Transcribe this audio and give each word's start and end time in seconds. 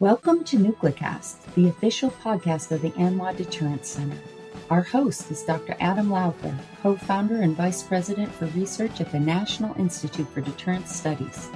Welcome 0.00 0.42
to 0.44 0.56
Nuclecast, 0.56 1.54
the 1.54 1.68
official 1.68 2.10
podcast 2.10 2.72
of 2.72 2.82
the 2.82 2.90
ANWA 2.90 3.36
Deterrence 3.36 3.86
Center. 3.86 4.18
Our 4.68 4.82
host 4.82 5.30
is 5.30 5.44
Dr. 5.44 5.76
Adam 5.78 6.10
Lowther, 6.10 6.52
co 6.82 6.96
founder 6.96 7.42
and 7.42 7.56
vice 7.56 7.84
president 7.84 8.34
for 8.34 8.46
research 8.46 9.00
at 9.00 9.12
the 9.12 9.20
National 9.20 9.72
Institute 9.78 10.26
for 10.30 10.40
Deterrence 10.40 10.92
Studies. 10.92 11.48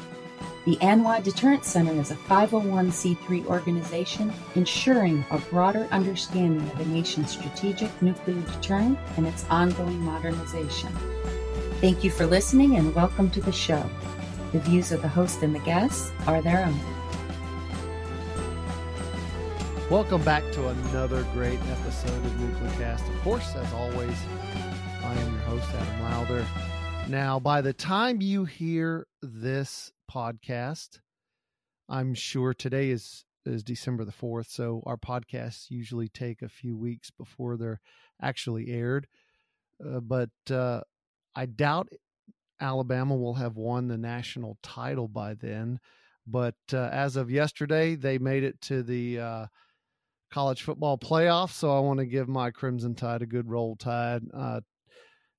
The 0.66 0.77
ANWA 0.77 1.21
Deterrence 1.25 1.66
Center 1.66 1.93
is 1.95 2.12
a 2.12 2.14
501c3 2.14 3.46
organization 3.46 4.32
ensuring 4.55 5.25
a 5.32 5.39
broader 5.39 5.89
understanding 5.91 6.62
of 6.70 6.79
the 6.79 6.86
nation's 6.86 7.32
strategic 7.32 7.91
nuclear 8.00 8.41
deterrent 8.41 9.00
and 9.16 9.27
its 9.27 9.46
ongoing 9.50 10.00
modernization. 10.00 10.93
Thank 11.80 12.05
you 12.05 12.12
for 12.12 12.25
listening 12.25 12.77
and 12.77 12.95
welcome 12.95 13.30
to 13.30 13.41
the 13.41 13.50
show. 13.50 13.84
The 14.52 14.61
views 14.61 14.93
of 14.93 15.02
the 15.02 15.09
host 15.09 15.43
and 15.43 15.52
the 15.52 15.61
guests 15.61 16.13
are 16.29 16.41
their 16.41 16.64
own. 16.64 16.97
Welcome 19.91 20.23
back 20.23 20.43
to 20.53 20.69
another 20.69 21.23
great 21.33 21.59
episode 21.61 22.23
of 22.27 22.33
Nuclecast. 22.33 23.09
Of 23.09 23.23
course, 23.23 23.57
as 23.57 23.73
always, 23.73 24.14
I 25.03 25.14
am 25.14 25.33
your 25.33 25.41
host, 25.45 25.67
Adam 25.75 26.03
Lowther. 26.03 26.47
Now, 27.09 27.41
by 27.41 27.63
the 27.63 27.73
time 27.73 28.21
you 28.21 28.45
hear 28.45 29.07
this 29.23 29.91
podcast, 30.13 31.01
I'm 31.89 32.12
sure 32.12 32.53
today 32.53 32.91
is 32.91 33.25
is 33.47 33.64
December 33.64 34.05
the 34.05 34.12
4th, 34.12 34.51
so 34.51 34.83
our 34.84 34.98
podcasts 34.98 35.70
usually 35.70 36.11
take 36.11 36.42
a 36.42 36.50
few 36.50 36.77
weeks 36.77 37.11
before 37.11 37.56
they're 37.56 37.81
actually 38.20 38.70
aired. 38.70 39.06
Uh, 39.83 40.00
but 40.00 40.28
uh, 40.50 40.83
I 41.34 41.47
doubt 41.47 41.89
Alabama 42.61 43.17
will 43.17 43.34
have 43.34 43.56
won 43.56 43.89
the 43.89 43.97
national 43.97 44.59
title 44.62 45.09
by 45.09 45.33
then. 45.33 45.81
But 46.27 46.56
uh, 46.75 46.91
as 46.92 47.17
of 47.17 47.31
yesterday, 47.31 47.95
they 47.95 48.19
made 48.19 48.45
it 48.45 48.61
to 48.62 48.83
the 48.83 49.19
uh, 49.19 49.47
college 50.30 50.62
football 50.62 50.98
playoff. 50.98 51.52
So 51.52 51.76
I 51.76 51.80
want 51.80 52.00
to 52.00 52.06
give 52.06 52.28
my 52.28 52.50
Crimson 52.50 52.94
Tide 52.94 53.22
a 53.22 53.26
good 53.26 53.48
roll 53.48 53.76
tide. 53.76 54.22
Uh, 54.32 54.60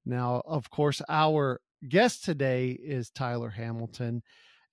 now, 0.06 0.42
of 0.46 0.70
course, 0.70 1.02
our 1.10 1.62
guest 1.88 2.24
today 2.24 2.72
is 2.72 3.10
Tyler 3.10 3.50
Hamilton, 3.50 4.22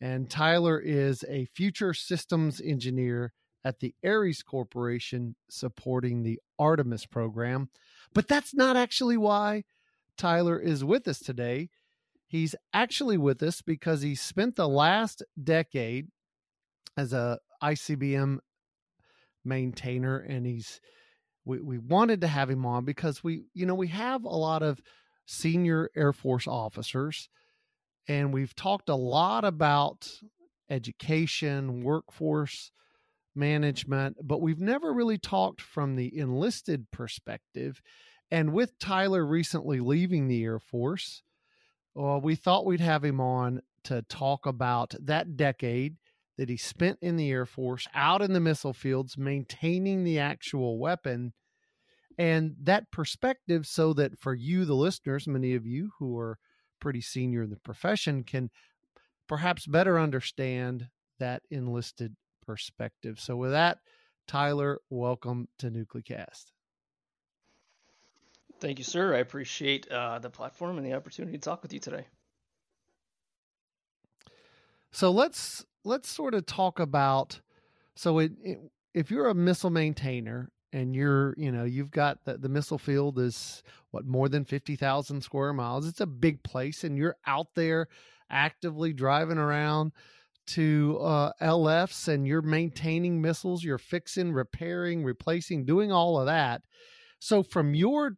and 0.01 0.31
Tyler 0.31 0.79
is 0.79 1.25
a 1.29 1.47
future 1.47 1.95
systems 1.95 2.61
engineer 2.65 3.33
at 3.65 3.81
the 3.81 3.95
Ares 4.05 4.43
Corporation 4.43 5.35
supporting 5.51 6.23
the 6.23 6.41
Artemis 6.59 7.05
program. 7.05 7.69
But 8.15 8.29
that's 8.29 8.55
not 8.55 8.77
actually 8.77 9.17
why 9.17 9.65
Tyler 10.17 10.59
is 10.59 10.85
with 10.85 11.07
us 11.09 11.19
today. 11.19 11.69
He's 12.29 12.55
actually 12.73 13.19
with 13.19 13.43
us 13.43 13.63
because 13.63 14.03
he 14.03 14.15
spent 14.15 14.57
the 14.57 14.69
last 14.69 15.23
decade 15.43 16.09
as 16.97 17.13
a 17.13 17.39
ICBM 17.63 18.39
maintainer 19.47 20.19
and 20.19 20.47
he's 20.47 20.81
we, 21.45 21.61
we 21.61 21.79
wanted 21.79 22.21
to 22.23 22.27
have 22.27 22.51
him 22.51 22.67
on 22.67 22.85
because 22.85 23.23
we 23.23 23.45
you 23.55 23.67
know 23.67 23.75
we 23.75 23.89
have 23.89 24.25
a 24.25 24.29
lot 24.29 24.63
of 24.63 24.81
senior 25.27 25.91
air 25.97 26.13
force 26.13 26.47
officers 26.47 27.29
and 28.09 28.33
we've 28.33 28.55
talked 28.55 28.89
a 28.89 28.95
lot 28.95 29.45
about 29.45 30.09
education 30.69 31.83
workforce 31.83 32.71
management 33.35 34.17
but 34.23 34.41
we've 34.41 34.61
never 34.61 34.93
really 34.93 35.19
talked 35.19 35.61
from 35.61 35.95
the 35.95 36.17
enlisted 36.19 36.91
perspective. 36.91 37.81
And 38.31 38.53
with 38.53 38.79
tyler 38.79 39.25
recently 39.25 39.79
leaving 39.81 40.27
the 40.27 40.43
air 40.43 40.59
force 40.59 41.23
well, 41.97 42.21
we 42.21 42.35
thought 42.35 42.67
we'd 42.67 42.81
have 42.81 43.03
him 43.03 43.23
on 43.23 43.63
to 43.85 44.03
talk 44.03 44.45
about 44.45 44.95
that 45.01 45.35
decade 45.35 45.97
that 46.37 46.49
he 46.49 46.57
spent 46.57 46.99
in 47.01 47.17
the 47.17 47.31
Air 47.31 47.47
Force 47.47 47.87
out 47.95 48.23
in 48.23 48.33
the 48.33 48.41
missile 48.41 48.73
fields, 48.73 49.17
maintaining 49.17 50.05
the 50.05 50.19
actual 50.19 50.79
weapon 50.79 51.33
and 52.19 52.55
that 52.63 52.91
perspective 52.91 53.67
so 53.67 53.93
that 53.95 54.19
for 54.19 54.35
you, 54.35 54.65
the 54.65 54.75
listeners, 54.75 55.27
many 55.27 55.55
of 55.55 55.67
you 55.67 55.91
who 55.99 56.19
are 56.19 56.39
pretty 56.81 57.01
senior 57.01 57.43
in 57.43 57.51
the 57.51 57.57
profession, 57.57 58.23
can 58.23 58.51
perhaps 59.29 59.67
better 59.67 59.99
understand 59.99 60.89
that 61.19 61.43
enlisted 61.51 62.15
perspective. 62.47 63.21
So, 63.21 63.37
with 63.37 63.51
that, 63.51 63.79
Tyler, 64.27 64.81
welcome 64.89 65.49
to 65.59 65.71
Nuclecast. 65.71 66.53
Thank 68.61 68.79
you, 68.79 68.85
sir. 68.85 69.15
I 69.15 69.19
appreciate 69.19 69.87
uh, 69.89 70.19
the 70.19 70.31
platform 70.31 70.79
and 70.79 70.87
the 70.87 70.95
opportunity 70.95 71.37
to 71.37 71.43
talk 71.43 71.63
with 71.63 71.73
you 71.73 71.81
today. 71.81 72.07
So 74.97 75.11
let's 75.11 75.63
let's 75.87 76.11
sort 76.11 76.35
of 76.35 76.45
talk 76.45 76.81
about 76.81 77.41
so 77.95 78.19
it, 78.19 78.33
it, 78.43 78.59
if 78.93 79.11
you're 79.11 79.29
a 79.29 79.35
missile 79.35 79.71
maintainer 79.71 80.51
and 80.73 80.95
you're 80.95 81.33
you 81.37 81.53
know 81.53 81.65
you've 81.65 81.91
got 81.91 82.19
the, 82.25 82.37
the 82.37 82.49
missile 82.49 82.79
field 82.79 83.19
is 83.19 83.63
what 83.93 84.05
more 84.05 84.29
than 84.29 84.45
50,000 84.45 85.23
square 85.23 85.53
miles 85.53 85.87
it's 85.87 86.01
a 86.01 86.07
big 86.07 86.43
place 86.43 86.85
and 86.85 86.99
you're 86.99 87.17
out 87.27 87.47
there 87.55 87.87
actively 88.31 88.93
driving 88.93 89.39
around 89.39 89.93
to 90.47 90.99
uh, 91.01 91.33
LFs 91.41 92.09
and 92.09 92.27
you're 92.27 92.43
maintaining 92.43 93.21
missiles 93.21 93.65
you're 93.65 93.79
fixing 93.79 94.33
repairing 94.33 95.05
replacing 95.05 95.65
doing 95.65 95.91
all 95.91 96.19
of 96.19 96.27
that. 96.27 96.63
So 97.19 97.43
from 97.43 97.75
your 97.75 98.17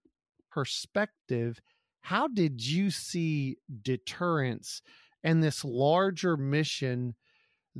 perspective 0.50 1.60
how 2.00 2.28
did 2.28 2.66
you 2.66 2.90
see 2.90 3.56
deterrence 3.82 4.80
and 5.22 5.42
this 5.42 5.64
larger 5.64 6.36
mission 6.36 7.14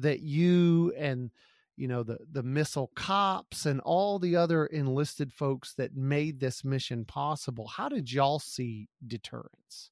that 0.02 0.20
you 0.20 0.92
and 0.96 1.30
you 1.76 1.88
know 1.88 2.02
the 2.02 2.18
the 2.32 2.42
missile 2.42 2.90
cops 2.94 3.66
and 3.66 3.80
all 3.80 4.18
the 4.18 4.36
other 4.36 4.66
enlisted 4.66 5.32
folks 5.32 5.74
that 5.74 5.96
made 5.96 6.40
this 6.40 6.64
mission 6.64 7.04
possible 7.04 7.66
how 7.66 7.88
did 7.88 8.12
y'all 8.12 8.38
see 8.38 8.88
deterrence? 9.06 9.90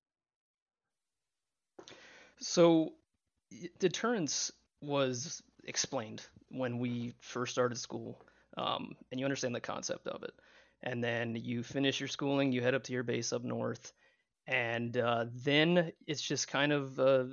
So 2.41 2.93
deterrence 3.79 4.53
was 4.83 5.43
explained 5.65 6.23
when 6.51 6.79
we 6.79 7.15
first 7.21 7.53
started 7.53 7.79
school 7.79 8.21
um, 8.57 8.95
and 9.11 9.21
you 9.21 9.27
understand 9.27 9.55
the 9.55 9.61
concept 9.61 10.07
of 10.07 10.23
it. 10.23 10.33
And 10.83 11.03
then 11.03 11.37
you 11.37 11.63
finish 11.63 12.01
your 12.01 12.09
schooling 12.09 12.53
you 12.53 12.61
head 12.63 12.75
up 12.75 12.85
to 12.85 12.93
your 12.93 13.03
base 13.03 13.33
up 13.33 13.43
north 13.43 13.93
and 14.47 14.97
uh, 14.97 15.27
then 15.35 15.93
it's 16.07 16.23
just 16.23 16.49
kind 16.49 16.73
of 16.73 16.99
uh, 17.01 17.25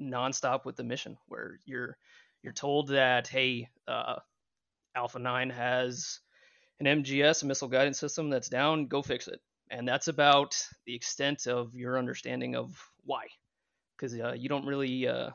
nonstop 0.00 0.64
with 0.64 0.76
the 0.76 0.84
mission 0.84 1.16
where 1.28 1.58
you're 1.64 1.98
you're 2.42 2.52
told 2.52 2.88
that 2.88 3.28
hey, 3.28 3.68
uh, 3.86 4.16
Alpha 4.94 5.18
Nine 5.18 5.50
has 5.50 6.20
an 6.80 6.86
MGS, 6.86 7.42
a 7.42 7.46
missile 7.46 7.68
guidance 7.68 7.98
system 7.98 8.30
that's 8.30 8.48
down. 8.48 8.86
Go 8.86 9.02
fix 9.02 9.28
it, 9.28 9.40
and 9.70 9.86
that's 9.86 10.08
about 10.08 10.56
the 10.86 10.94
extent 10.94 11.46
of 11.46 11.74
your 11.74 11.98
understanding 11.98 12.56
of 12.56 12.76
why, 13.04 13.26
because 13.96 14.18
uh, 14.18 14.32
you 14.32 14.48
don't 14.48 14.66
really 14.66 15.06
uh, 15.06 15.30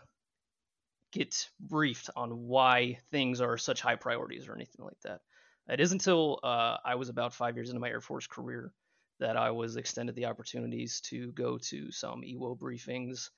get 1.11 1.49
briefed 1.59 2.09
on 2.15 2.47
why 2.47 2.97
things 3.11 3.41
are 3.41 3.57
such 3.57 3.81
high 3.81 3.95
priorities 3.95 4.47
or 4.47 4.55
anything 4.55 4.85
like 4.85 4.99
that. 5.03 5.21
It 5.69 5.79
isn't 5.79 6.01
until 6.01 6.39
uh, 6.43 6.77
I 6.85 6.95
was 6.95 7.09
about 7.09 7.33
five 7.33 7.55
years 7.55 7.69
into 7.69 7.81
my 7.81 7.89
Air 7.89 8.01
Force 8.01 8.27
career 8.27 8.71
that 9.19 9.35
I 9.35 9.51
was 9.51 9.75
extended 9.75 10.15
the 10.15 10.25
opportunities 10.25 11.01
to 11.01 11.31
go 11.31 11.57
to 11.57 11.91
some 11.91 12.21
EWO 12.21 12.57
briefings 12.57 13.29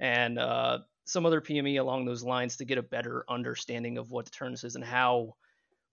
and 0.00 0.38
uh, 0.38 0.78
some 1.04 1.26
other 1.26 1.40
PME 1.40 1.78
along 1.80 2.04
those 2.04 2.22
lines 2.22 2.56
to 2.56 2.64
get 2.64 2.78
a 2.78 2.82
better 2.82 3.24
understanding 3.28 3.98
of 3.98 4.10
what 4.10 4.26
deterrence 4.26 4.64
is 4.64 4.74
and 4.74 4.84
how 4.84 5.34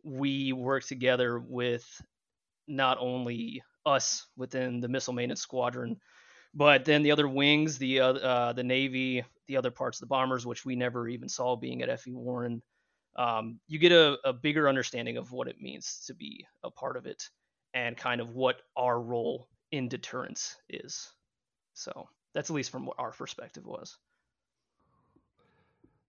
we 0.04 0.54
work 0.54 0.86
together 0.86 1.40
with 1.40 1.86
not 2.68 2.98
only 3.00 3.62
us 3.86 4.26
within 4.38 4.80
the 4.80 4.88
missile 4.88 5.14
maintenance 5.14 5.42
squadron, 5.42 5.98
but 6.54 6.86
then 6.86 7.04
the 7.04 7.12
other 7.12 7.28
wings, 7.28 7.78
the 7.78 8.00
uh, 8.00 8.54
the 8.54 8.64
Navy, 8.64 9.24
the 9.48 9.58
other 9.58 9.72
parts 9.72 9.98
of 9.98 10.02
the 10.02 10.08
bombers, 10.08 10.46
which 10.46 10.66
we 10.66 10.76
never 10.76 11.08
even 11.08 11.30
saw 11.30 11.56
being 11.56 11.82
at 11.82 12.00
FE 12.00 12.14
Warren. 12.14 12.62
Um, 13.18 13.60
you 13.68 13.80
get 13.80 13.92
a, 13.92 14.18
a 14.24 14.34
bigger 14.34 14.70
understanding 14.70 15.18
of 15.18 15.32
what 15.32 15.48
it 15.48 15.62
means 15.62 16.04
to 16.08 16.14
be 16.14 16.46
a 16.64 16.72
part 16.72 16.96
of 16.96 17.06
it 17.06 17.24
and 17.74 17.98
kind 17.98 18.22
of 18.22 18.30
what 18.30 18.62
our 18.76 19.00
role 19.00 19.48
in 19.72 19.88
deterrence 19.88 20.56
is. 20.70 21.12
So 21.74 22.08
that's 22.34 22.50
at 22.50 22.56
least 22.56 22.72
from 22.72 22.86
what 22.86 23.00
our 23.00 23.12
perspective 23.12 23.66
was. 23.66 23.98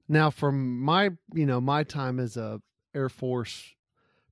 Now, 0.09 0.31
from 0.31 0.81
my 0.81 1.11
you 1.33 1.47
know 1.47 1.61
my 1.61 1.85
time 1.85 2.19
as 2.21 2.37
a 2.37 2.61
Air 2.95 3.09
Force 3.09 3.75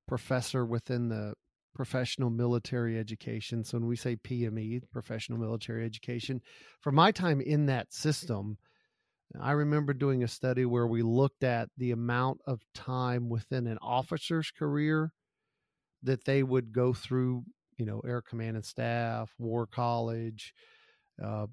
professor 0.06 0.64
within 0.64 1.08
the 1.08 1.34
professional 1.75 2.31
military 2.31 2.98
education. 2.98 3.64
So 3.64 3.78
when 3.78 3.87
we 3.87 3.96
say 3.96 4.16
PME, 4.16 4.82
professional 4.92 5.38
military 5.38 5.84
education, 5.84 6.42
from 6.81 6.96
my 6.96 7.12
time 7.12 7.40
in 7.40 7.66
that 7.66 7.92
system, 7.92 8.58
I 9.40 9.52
remember 9.52 9.92
doing 9.92 10.25
a 10.25 10.28
study 10.28 10.64
where 10.64 10.87
we 10.87 11.02
looked 11.02 11.44
at 11.44 11.69
the 11.76 11.92
amount 11.92 12.40
of 12.46 12.60
time 12.75 13.28
within 13.28 13.66
an 13.69 13.78
officer's 13.81 14.50
career 14.50 15.12
that 16.02 16.25
they 16.25 16.42
would 16.42 16.72
go 16.72 16.92
through, 16.92 17.44
you 17.76 17.87
know, 17.87 18.00
air 18.00 18.20
command 18.20 18.56
and 18.56 18.64
staff, 18.64 19.32
war 19.38 19.66
college, 19.66 20.52
uh, 21.22 21.46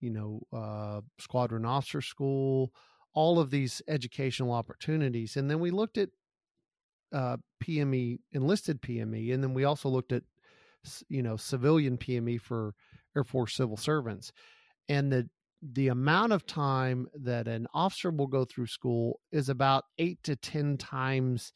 you 0.00 0.10
know, 0.10 0.40
uh, 0.52 1.00
squadron 1.18 1.64
officer 1.64 2.00
school, 2.00 2.72
all 3.14 3.38
of 3.38 3.50
these 3.50 3.82
educational 3.88 4.52
opportunities. 4.52 5.36
And 5.36 5.50
then 5.50 5.60
we 5.60 5.70
looked 5.70 5.98
at 5.98 6.10
uh, 7.12 7.36
PME, 7.62 8.18
enlisted 8.32 8.80
PME, 8.82 9.32
and 9.32 9.42
then 9.42 9.54
we 9.54 9.64
also 9.64 9.88
looked 9.88 10.12
at 10.12 10.22
you 11.08 11.22
know 11.22 11.36
civilian 11.36 11.98
PME 11.98 12.40
for 12.40 12.74
Air 13.16 13.24
Force 13.24 13.54
civil 13.54 13.76
servants, 13.76 14.32
and 14.88 15.12
the 15.12 15.28
the 15.60 15.88
amount 15.88 16.32
of 16.32 16.46
time 16.46 17.08
that 17.14 17.48
an 17.48 17.66
officer 17.74 18.10
will 18.10 18.28
go 18.28 18.44
through 18.44 18.66
school 18.66 19.20
is 19.32 19.48
about 19.48 19.84
eight 19.98 20.22
to 20.22 20.36
ten 20.36 20.76
times 20.76 21.52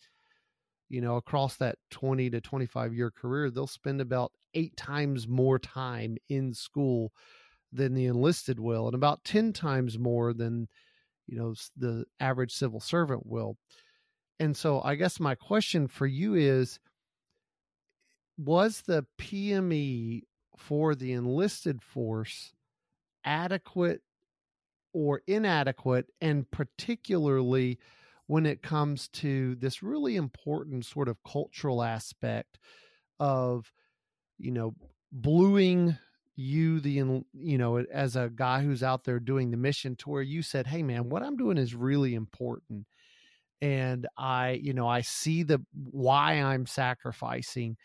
you 0.88 1.00
know 1.00 1.16
across 1.16 1.56
that 1.56 1.76
20 1.90 2.30
to 2.30 2.40
25 2.40 2.94
year 2.94 3.10
career 3.10 3.50
they'll 3.50 3.66
spend 3.66 4.00
about 4.00 4.32
eight 4.54 4.76
times 4.76 5.26
more 5.26 5.58
time 5.58 6.16
in 6.28 6.52
school 6.52 7.12
than 7.72 7.94
the 7.94 8.06
enlisted 8.06 8.60
will 8.60 8.86
and 8.86 8.94
about 8.94 9.24
10 9.24 9.52
times 9.52 9.98
more 9.98 10.32
than 10.32 10.68
you 11.26 11.38
know 11.38 11.54
the 11.76 12.04
average 12.20 12.52
civil 12.52 12.80
servant 12.80 13.24
will. 13.26 13.56
And 14.40 14.56
so 14.56 14.82
i 14.82 14.94
guess 14.94 15.20
my 15.20 15.34
question 15.34 15.86
for 15.86 16.06
you 16.06 16.34
is 16.34 16.78
was 18.36 18.82
the 18.82 19.06
pme 19.18 20.22
for 20.56 20.94
the 20.94 21.12
enlisted 21.12 21.82
force 21.82 22.52
adequate 23.24 24.02
or 24.92 25.22
inadequate 25.26 26.06
and 26.20 26.50
particularly 26.50 27.78
when 28.26 28.46
it 28.46 28.62
comes 28.62 29.08
to 29.08 29.54
this 29.56 29.82
really 29.82 30.16
important 30.16 30.84
sort 30.84 31.08
of 31.08 31.22
cultural 31.22 31.82
aspect 31.82 32.58
of 33.20 33.72
you 34.38 34.50
know 34.50 34.74
bluing 35.12 35.96
you 36.34 36.80
the 36.80 36.92
you 37.34 37.58
know 37.58 37.78
as 37.92 38.16
a 38.16 38.30
guy 38.34 38.62
who's 38.62 38.82
out 38.82 39.04
there 39.04 39.20
doing 39.20 39.50
the 39.50 39.56
mission 39.56 39.96
to 39.96 40.08
where 40.08 40.22
you 40.22 40.42
said 40.42 40.66
hey 40.66 40.82
man 40.82 41.10
what 41.10 41.22
i'm 41.22 41.36
doing 41.36 41.58
is 41.58 41.74
really 41.74 42.14
important. 42.14 42.86
And 43.60 44.06
i 44.16 44.52
you 44.62 44.72
know 44.72 44.88
i 44.88 45.02
see 45.02 45.42
the 45.42 45.62
why 45.72 46.34
i'm 46.34 46.66
sacrificing. 46.66 47.76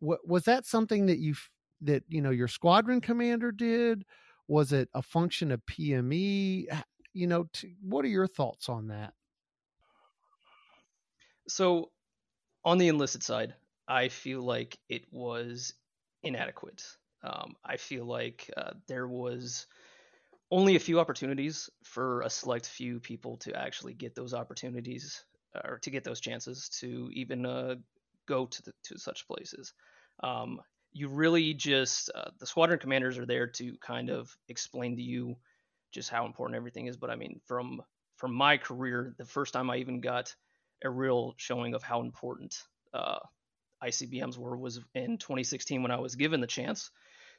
What 0.00 0.26
was 0.26 0.44
that 0.44 0.66
something 0.66 1.06
that 1.06 1.18
you 1.18 1.34
that 1.82 2.02
you 2.08 2.20
know 2.20 2.30
your 2.30 2.48
squadron 2.48 3.00
commander 3.00 3.52
did? 3.52 4.04
Was 4.48 4.72
it 4.72 4.88
a 4.94 5.02
function 5.02 5.52
of 5.52 5.64
pme 5.66 6.66
you 7.14 7.26
know 7.26 7.46
what 7.82 8.04
are 8.04 8.08
your 8.08 8.26
thoughts 8.26 8.68
on 8.68 8.88
that? 8.88 9.14
So 11.48 11.90
on 12.64 12.78
the 12.78 12.88
enlisted 12.88 13.22
side 13.22 13.54
i 13.88 14.08
feel 14.08 14.42
like 14.42 14.78
it 14.88 15.04
was 15.10 15.74
inadequate 16.22 16.84
um, 17.24 17.54
I 17.64 17.76
feel 17.76 18.04
like 18.04 18.50
uh, 18.56 18.72
there 18.88 19.06
was 19.06 19.66
only 20.50 20.76
a 20.76 20.80
few 20.80 21.00
opportunities 21.00 21.70
for 21.82 22.20
a 22.22 22.30
select 22.30 22.66
few 22.66 23.00
people 23.00 23.38
to 23.38 23.54
actually 23.58 23.94
get 23.94 24.14
those 24.14 24.34
opportunities 24.34 25.24
or 25.64 25.78
to 25.78 25.90
get 25.90 26.04
those 26.04 26.20
chances 26.20 26.68
to 26.80 27.10
even 27.12 27.46
uh, 27.46 27.74
go 28.26 28.46
to 28.46 28.62
the, 28.62 28.72
to 28.84 28.98
such 28.98 29.26
places. 29.26 29.72
Um, 30.22 30.60
you 30.92 31.08
really 31.08 31.54
just 31.54 32.10
uh, 32.14 32.30
the 32.38 32.46
squadron 32.46 32.78
commanders 32.78 33.18
are 33.18 33.26
there 33.26 33.46
to 33.46 33.76
kind 33.80 34.10
of 34.10 34.36
explain 34.48 34.96
to 34.96 35.02
you 35.02 35.36
just 35.90 36.10
how 36.10 36.26
important 36.26 36.56
everything 36.56 36.86
is. 36.86 36.96
But 36.96 37.10
I 37.10 37.16
mean, 37.16 37.40
from 37.46 37.82
from 38.16 38.34
my 38.34 38.56
career, 38.56 39.14
the 39.18 39.24
first 39.24 39.52
time 39.52 39.70
I 39.70 39.78
even 39.78 40.00
got 40.00 40.34
a 40.84 40.90
real 40.90 41.34
showing 41.38 41.74
of 41.74 41.82
how 41.82 42.00
important 42.00 42.62
uh, 42.92 43.18
ICBMs 43.82 44.36
were 44.36 44.56
was 44.56 44.80
in 44.94 45.18
2016 45.18 45.82
when 45.82 45.90
I 45.90 45.98
was 45.98 46.14
given 46.14 46.40
the 46.40 46.46
chance 46.46 46.90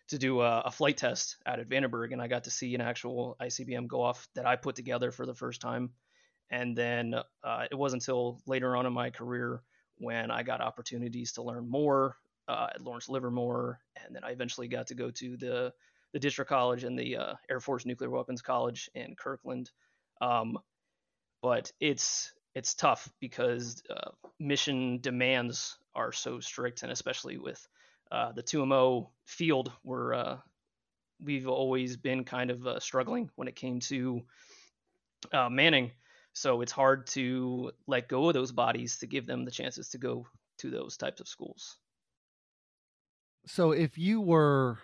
to 0.10 0.18
do 0.18 0.42
a, 0.42 0.62
a, 0.66 0.72
flight 0.72 0.98
test 0.98 1.38
out 1.46 1.60
at 1.60 1.70
Vandenberg, 1.70 2.12
and 2.12 2.22
I 2.22 2.28
got 2.28 2.44
to 2.46 2.52
see 2.52 2.76
an 2.76 2.82
actual 2.82 3.38
ICBM 3.42 3.88
go 3.88 4.02
off 4.02 4.28
that 4.36 4.46
I 4.46 4.56
put 4.56 4.76
together 4.76 5.12
for 5.12 5.26
the 5.26 5.34
first 5.34 5.62
time. 5.62 5.92
And 6.52 6.78
then 6.78 7.16
uh, 7.44 7.66
it 7.72 7.76
wasn't 7.76 8.04
until 8.04 8.42
later 8.46 8.76
on 8.76 8.86
in 8.86 8.94
my 8.94 9.10
career 9.10 9.64
when 9.98 10.30
I 10.30 10.44
got 10.44 10.62
opportunities 10.62 11.34
to 11.34 11.42
learn 11.42 11.70
more 11.70 12.18
uh, 12.48 12.68
at 12.76 12.82
Lawrence 12.82 13.10
Livermore, 13.10 13.80
and 13.96 14.16
then 14.16 14.24
I 14.24 14.32
eventually 14.32 14.68
got 14.68 14.88
to 14.88 14.96
go 14.96 15.10
to 15.12 15.38
the 15.38 15.74
the 16.12 16.20
district 16.20 16.50
college 16.50 16.84
and 16.84 16.98
the 16.98 17.18
uh, 17.18 17.34
Air 17.50 17.60
Force 17.60 17.86
Nuclear 17.86 18.12
Weapons 18.12 18.44
College 18.44 18.90
in 18.94 19.16
Kirtland. 19.16 19.72
Um, 20.22 20.60
but 21.42 21.72
it's 21.80 22.32
it's 22.54 22.76
tough 22.76 23.10
because 23.20 23.82
uh, 23.90 24.12
mission 24.40 25.00
demands 25.02 25.78
are 25.96 26.12
so 26.12 26.40
strict, 26.40 26.84
and 26.84 26.92
especially 26.92 27.38
with 27.38 27.68
uh, 28.13 28.31
the 28.31 28.44
2MO 28.44 29.07
field 29.25 29.71
where 29.81 30.13
uh, 30.13 30.38
we've 31.19 31.48
always 31.48 31.98
been 31.98 32.24
kind 32.24 32.51
of 32.51 32.68
uh, 32.68 32.80
struggling 32.80 33.30
when 33.36 33.48
it 33.48 33.56
came 33.56 33.80
to 33.80 34.21
uh, 35.31 35.50
manning. 35.50 35.92
So 36.33 36.62
it's 36.62 36.71
hard 36.71 37.07
to 37.07 37.71
let 37.88 38.07
go 38.07 38.27
of 38.27 38.36
those 38.36 38.51
bodies 38.51 39.00
to 39.00 39.07
give 39.07 39.25
them 39.25 39.45
the 39.45 39.51
chances 39.51 39.89
to 39.89 39.98
go 39.98 40.27
to 40.60 40.69
those 40.69 40.95
types 40.95 41.21
of 41.21 41.27
schools. 41.27 41.77
So 43.48 43.71
if 43.71 43.98
you 43.98 44.21
were, 44.21 44.77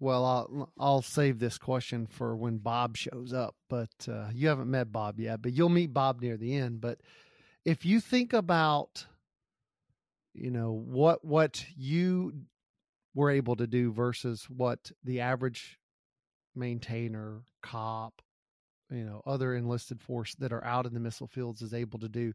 well, 0.00 0.24
I'll, 0.24 0.72
I'll 0.76 1.02
save 1.02 1.38
this 1.38 1.58
question 1.58 2.08
for 2.08 2.34
when 2.34 2.58
Bob 2.58 2.96
shows 2.96 3.32
up, 3.32 3.54
but 3.68 3.90
uh, 4.08 4.26
you 4.34 4.48
haven't 4.48 4.70
met 4.70 4.90
Bob 4.90 5.20
yet, 5.20 5.40
but 5.40 5.52
you'll 5.52 5.68
meet 5.68 5.94
Bob 5.94 6.20
near 6.20 6.36
the 6.36 6.56
end. 6.56 6.80
But 6.80 6.98
if 7.64 7.86
you 7.86 8.00
think 8.00 8.32
about 8.32 9.06
you 10.34 10.50
know 10.50 10.72
what 10.72 11.24
what 11.24 11.64
you 11.76 12.32
we're 13.14 13.30
able 13.30 13.56
to 13.56 13.66
do 13.66 13.92
versus 13.92 14.46
what 14.48 14.90
the 15.04 15.20
average 15.20 15.78
maintainer, 16.54 17.42
cop, 17.62 18.22
you 18.90 19.04
know, 19.04 19.22
other 19.26 19.54
enlisted 19.54 20.00
force 20.00 20.34
that 20.36 20.52
are 20.52 20.64
out 20.64 20.86
in 20.86 20.94
the 20.94 21.00
missile 21.00 21.26
fields 21.26 21.62
is 21.62 21.74
able 21.74 21.98
to 21.98 22.08
do. 22.08 22.32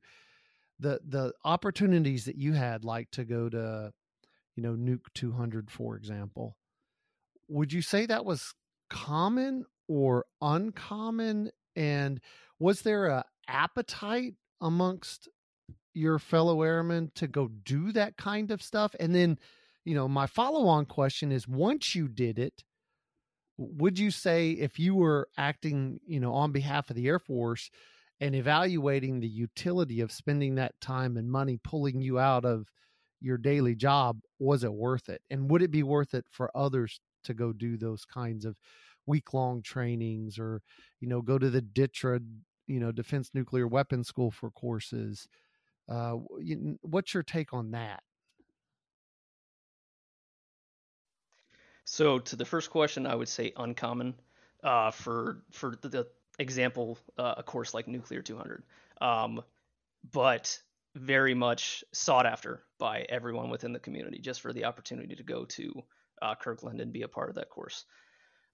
The 0.80 1.00
the 1.08 1.34
opportunities 1.44 2.26
that 2.26 2.36
you 2.36 2.54
had, 2.54 2.84
like 2.84 3.10
to 3.12 3.26
go 3.26 3.50
to, 3.50 3.92
you 4.56 4.64
know, 4.64 4.74
Nuke 4.74 5.14
200, 5.16 5.72
for 5.72 5.96
example, 5.96 6.56
would 7.48 7.74
you 7.74 7.82
say 7.82 8.06
that 8.06 8.26
was 8.26 8.54
common 8.90 9.66
or 9.88 10.26
uncommon? 10.42 11.52
And 11.76 12.20
was 12.60 12.82
there 12.82 13.08
a 13.08 13.26
appetite 13.48 14.36
amongst 14.62 15.30
your 15.94 16.20
fellow 16.20 16.62
airmen 16.62 17.12
to 17.16 17.28
go 17.28 17.48
do 17.48 17.92
that 17.94 18.18
kind 18.18 18.52
of 18.52 18.62
stuff? 18.62 18.96
And 19.00 19.14
then 19.16 19.40
you 19.88 19.96
know, 19.96 20.10
my 20.10 20.28
follow 20.28 20.68
on 20.68 20.86
question 20.86 21.32
is 21.32 21.48
once 21.48 21.96
you 21.96 22.10
did 22.10 22.38
it, 22.38 22.66
would 23.58 23.98
you 23.98 24.12
say 24.12 24.52
if 24.52 24.78
you 24.78 24.94
were 24.94 25.30
acting, 25.38 26.02
you 26.06 26.20
know, 26.20 26.34
on 26.34 26.52
behalf 26.52 26.90
of 26.90 26.98
the 26.98 27.08
Air 27.08 27.20
Force 27.20 27.70
and 28.20 28.36
evaluating 28.36 29.22
the 29.22 29.30
utility 29.30 30.02
of 30.02 30.12
spending 30.12 30.56
that 30.56 30.80
time 30.82 31.16
and 31.16 31.32
money 31.32 31.58
pulling 31.64 32.02
you 32.02 32.20
out 32.20 32.44
of 32.44 32.68
your 33.22 33.38
daily 33.38 33.76
job, 33.76 34.20
was 34.40 34.66
it 34.66 34.74
worth 34.74 35.08
it? 35.08 35.22
And 35.30 35.50
would 35.50 35.62
it 35.62 35.72
be 35.72 35.84
worth 35.84 36.14
it 36.14 36.26
for 36.30 36.52
others 36.54 37.00
to 37.24 37.34
go 37.34 37.54
do 37.54 37.78
those 37.78 38.04
kinds 38.04 38.44
of 38.44 38.58
week 39.06 39.34
long 39.34 39.62
trainings 39.62 40.38
or, 40.38 40.62
you 41.00 41.08
know, 41.08 41.22
go 41.22 41.38
to 41.38 41.50
the 41.50 41.62
DTRA, 41.62 42.20
you 42.68 42.82
know, 42.82 42.92
Defense 42.92 43.30
Nuclear 43.34 43.70
Weapons 43.70 44.10
School 44.10 44.32
for 44.32 44.52
courses? 44.52 45.30
Uh, 45.88 46.16
what's 46.82 47.14
your 47.14 47.24
take 47.24 47.54
on 47.54 47.72
that? 47.72 48.04
So 51.90 52.20
to 52.20 52.36
the 52.36 52.44
first 52.44 52.70
question, 52.70 53.08
I 53.08 53.16
would 53.16 53.30
say 53.30 53.54
uncommon 53.56 54.16
uh, 54.62 54.92
for 54.92 55.42
for 55.54 55.78
the, 55.82 55.88
the 55.88 56.08
example 56.38 57.00
uh, 57.18 57.36
a 57.38 57.44
course 57.44 57.74
like 57.74 57.88
Nuclear 57.88 58.22
200, 58.22 58.64
um, 59.00 59.42
but 60.12 60.62
very 60.96 61.34
much 61.34 61.86
sought 61.94 62.26
after 62.26 62.62
by 62.78 63.06
everyone 63.08 63.50
within 63.50 63.72
the 63.72 63.80
community 63.80 64.20
just 64.20 64.42
for 64.42 64.52
the 64.52 64.66
opportunity 64.66 65.16
to 65.16 65.24
go 65.24 65.46
to 65.46 65.82
uh, 66.22 66.36
Kirtland 66.36 66.82
and 66.82 66.92
be 66.92 67.04
a 67.04 67.08
part 67.08 67.30
of 67.30 67.36
that 67.36 67.50
course. 67.50 67.86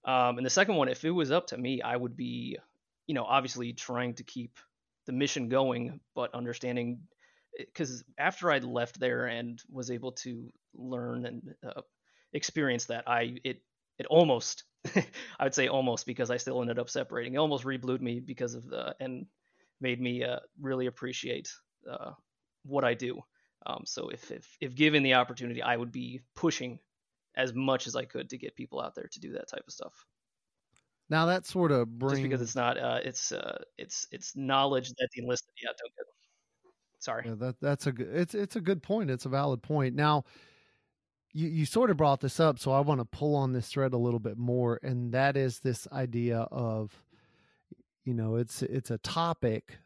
Um, 0.04 0.38
and 0.38 0.46
the 0.46 0.50
second 0.50 0.76
one, 0.76 0.88
if 0.88 1.04
it 1.04 1.10
was 1.10 1.32
up 1.32 1.48
to 1.48 1.58
me, 1.58 1.82
I 1.82 1.96
would 1.96 2.16
be, 2.16 2.56
you 3.08 3.14
know, 3.16 3.24
obviously 3.24 3.72
trying 3.72 4.14
to 4.14 4.22
keep 4.22 4.56
the 5.06 5.12
mission 5.12 5.48
going, 5.48 5.98
but 6.14 6.32
understanding 6.34 7.00
because 7.58 8.04
after 8.16 8.52
I 8.52 8.58
left 8.58 9.00
there 9.00 9.26
and 9.26 9.60
was 9.68 9.90
able 9.90 10.12
to 10.12 10.52
learn 10.72 11.26
and 11.26 11.54
uh, 11.66 11.80
experience 12.34 12.86
that 12.86 13.04
I 13.08 13.38
it 13.44 13.62
it 13.98 14.06
almost 14.06 14.64
I 15.38 15.44
would 15.44 15.54
say 15.54 15.68
almost 15.68 16.06
because 16.06 16.30
I 16.30 16.36
still 16.36 16.60
ended 16.60 16.78
up 16.78 16.90
separating. 16.90 17.34
It 17.34 17.38
almost 17.38 17.64
reblued 17.64 18.02
me 18.02 18.20
because 18.20 18.54
of 18.54 18.68
the 18.68 18.94
and 19.00 19.26
made 19.80 20.00
me 20.00 20.24
uh, 20.24 20.40
really 20.60 20.86
appreciate 20.86 21.50
uh, 21.90 22.12
what 22.64 22.84
I 22.84 22.94
do. 22.94 23.22
Um, 23.66 23.82
so 23.86 24.08
if, 24.08 24.30
if 24.30 24.46
if 24.60 24.74
given 24.74 25.02
the 25.02 25.14
opportunity, 25.14 25.62
I 25.62 25.76
would 25.76 25.92
be 25.92 26.20
pushing 26.34 26.78
as 27.36 27.54
much 27.54 27.86
as 27.86 27.96
I 27.96 28.04
could 28.04 28.30
to 28.30 28.38
get 28.38 28.54
people 28.54 28.80
out 28.80 28.94
there 28.94 29.08
to 29.10 29.20
do 29.20 29.32
that 29.32 29.48
type 29.48 29.64
of 29.66 29.72
stuff. 29.72 30.06
Now 31.08 31.26
that 31.26 31.46
sort 31.46 31.72
of 31.72 31.98
brings 31.98 32.18
just 32.18 32.22
because 32.22 32.42
it's 32.42 32.56
not 32.56 32.78
uh, 32.78 33.00
it's 33.02 33.32
uh, 33.32 33.58
it's 33.78 34.06
it's 34.10 34.36
knowledge 34.36 34.88
that 34.88 35.08
the 35.14 35.22
enlisted 35.22 35.52
yeah 35.62 35.70
don't 35.78 35.94
get. 35.96 36.06
Sorry. 36.98 37.24
Yeah, 37.26 37.34
that 37.38 37.60
that's 37.60 37.86
a 37.86 37.92
good 37.92 38.08
it's 38.14 38.34
it's 38.34 38.56
a 38.56 38.60
good 38.60 38.82
point. 38.82 39.10
It's 39.10 39.26
a 39.26 39.30
valid 39.30 39.62
point. 39.62 39.94
Now 39.94 40.24
you, 41.34 41.48
you 41.48 41.66
sort 41.66 41.90
of 41.90 41.98
brought 41.98 42.20
this 42.20 42.40
up, 42.40 42.58
so 42.58 42.72
I 42.72 42.80
want 42.80 43.00
to 43.00 43.04
pull 43.04 43.36
on 43.36 43.52
this 43.52 43.68
thread 43.68 43.92
a 43.92 43.98
little 43.98 44.20
bit 44.20 44.38
more, 44.38 44.80
and 44.82 45.12
that 45.12 45.36
is 45.36 45.58
this 45.58 45.86
idea 45.92 46.38
of, 46.50 47.04
you 48.04 48.14
know, 48.14 48.36
it's 48.36 48.62
it's 48.62 48.90
a 48.90 48.98
topic 48.98 49.78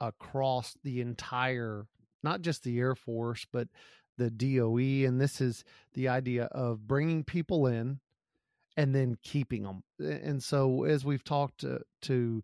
across 0.00 0.76
the 0.82 1.00
entire 1.00 1.86
not 2.24 2.40
just 2.40 2.64
the 2.64 2.80
Air 2.80 2.96
Force, 2.96 3.46
but 3.52 3.68
the 4.16 4.30
DOE. 4.30 5.06
And 5.06 5.20
this 5.20 5.40
is 5.40 5.62
the 5.92 6.08
idea 6.08 6.44
of 6.46 6.88
bringing 6.88 7.22
people 7.22 7.66
in 7.66 8.00
and 8.76 8.92
then 8.92 9.16
keeping 9.22 9.62
them. 9.62 9.84
And 10.00 10.42
so, 10.42 10.84
as 10.84 11.04
we've 11.04 11.22
talked 11.22 11.60
to, 11.60 11.80
to 12.02 12.42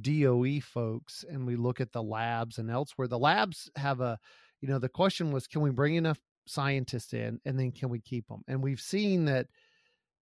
DOE 0.00 0.60
folks 0.60 1.24
and 1.28 1.46
we 1.46 1.54
look 1.54 1.80
at 1.80 1.92
the 1.92 2.02
labs 2.02 2.58
and 2.58 2.70
elsewhere, 2.70 3.06
the 3.06 3.18
labs 3.18 3.70
have 3.76 4.00
a, 4.00 4.18
you 4.60 4.68
know, 4.68 4.80
the 4.80 4.88
question 4.88 5.30
was, 5.30 5.46
can 5.46 5.60
we 5.60 5.70
bring 5.70 5.94
enough 5.94 6.18
scientists 6.48 7.12
in 7.12 7.40
and 7.44 7.58
then 7.58 7.72
can 7.72 7.88
we 7.88 8.00
keep 8.00 8.26
them? 8.28 8.42
And 8.48 8.62
we've 8.62 8.80
seen 8.80 9.26
that 9.26 9.46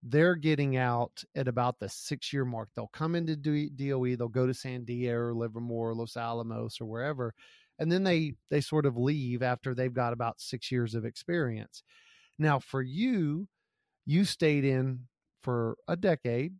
they're 0.03 0.35
getting 0.35 0.77
out 0.77 1.23
at 1.35 1.47
about 1.47 1.79
the 1.79 1.89
six 1.89 2.31
year 2.31 2.45
mark. 2.45 2.69
They'll 2.75 2.89
come 2.93 3.15
into 3.15 3.35
DOE, 3.35 4.15
they'll 4.15 4.27
go 4.27 4.47
to 4.47 4.53
Sandia 4.53 5.11
or 5.11 5.33
Livermore, 5.33 5.89
or 5.89 5.95
Los 5.95 6.15
Alamos, 6.15 6.79
or 6.79 6.85
wherever, 6.85 7.33
and 7.79 7.91
then 7.91 8.03
they 8.03 8.33
they 8.49 8.61
sort 8.61 8.85
of 8.85 8.97
leave 8.97 9.41
after 9.41 9.73
they've 9.73 9.93
got 9.93 10.13
about 10.13 10.39
six 10.39 10.71
years 10.71 10.95
of 10.95 11.05
experience. 11.05 11.83
Now, 12.39 12.59
for 12.59 12.81
you, 12.81 13.47
you 14.05 14.23
stayed 14.25 14.63
in 14.63 15.07
for 15.41 15.77
a 15.87 15.95
decade, 15.95 16.53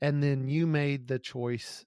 and 0.00 0.22
then 0.22 0.48
you 0.48 0.66
made 0.66 1.08
the 1.08 1.18
choice 1.18 1.84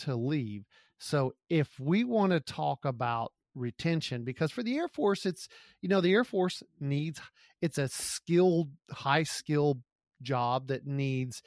to 0.00 0.14
leave. 0.14 0.64
So, 0.98 1.34
if 1.48 1.78
we 1.80 2.04
want 2.04 2.32
to 2.32 2.40
talk 2.40 2.84
about 2.84 3.32
retention 3.56 4.22
because 4.22 4.52
for 4.52 4.62
the 4.62 4.76
air 4.76 4.86
force 4.86 5.24
it's 5.24 5.48
you 5.80 5.88
know 5.88 6.00
the 6.02 6.12
air 6.12 6.24
force 6.24 6.62
needs 6.78 7.20
it's 7.62 7.78
a 7.78 7.88
skilled 7.88 8.68
high 8.90 9.22
skilled 9.22 9.80
job 10.22 10.68
that 10.68 10.86
needs 10.86 11.42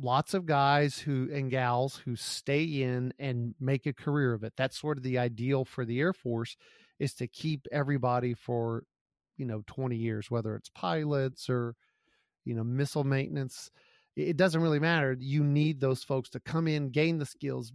lots 0.00 0.34
of 0.34 0.46
guys 0.46 0.98
who 0.98 1.28
and 1.32 1.50
gals 1.50 1.96
who 2.04 2.16
stay 2.16 2.64
in 2.64 3.12
and 3.18 3.54
make 3.60 3.86
a 3.86 3.92
career 3.92 4.32
of 4.32 4.44
it. 4.44 4.52
That's 4.56 4.80
sort 4.80 4.96
of 4.96 5.02
the 5.02 5.18
ideal 5.18 5.64
for 5.64 5.84
the 5.84 6.00
Air 6.00 6.12
Force 6.12 6.56
is 6.98 7.14
to 7.14 7.26
keep 7.26 7.66
everybody 7.72 8.34
for, 8.34 8.84
you 9.36 9.46
know, 9.46 9.62
20 9.66 9.96
years, 9.96 10.30
whether 10.30 10.54
it's 10.54 10.68
pilots 10.70 11.48
or, 11.48 11.74
you 12.44 12.54
know, 12.54 12.64
missile 12.64 13.04
maintenance. 13.04 13.70
It 14.16 14.36
doesn't 14.36 14.60
really 14.60 14.80
matter. 14.80 15.16
You 15.18 15.42
need 15.42 15.80
those 15.80 16.02
folks 16.02 16.30
to 16.30 16.40
come 16.40 16.68
in, 16.68 16.90
gain 16.90 17.18
the 17.18 17.26
skills, 17.26 17.72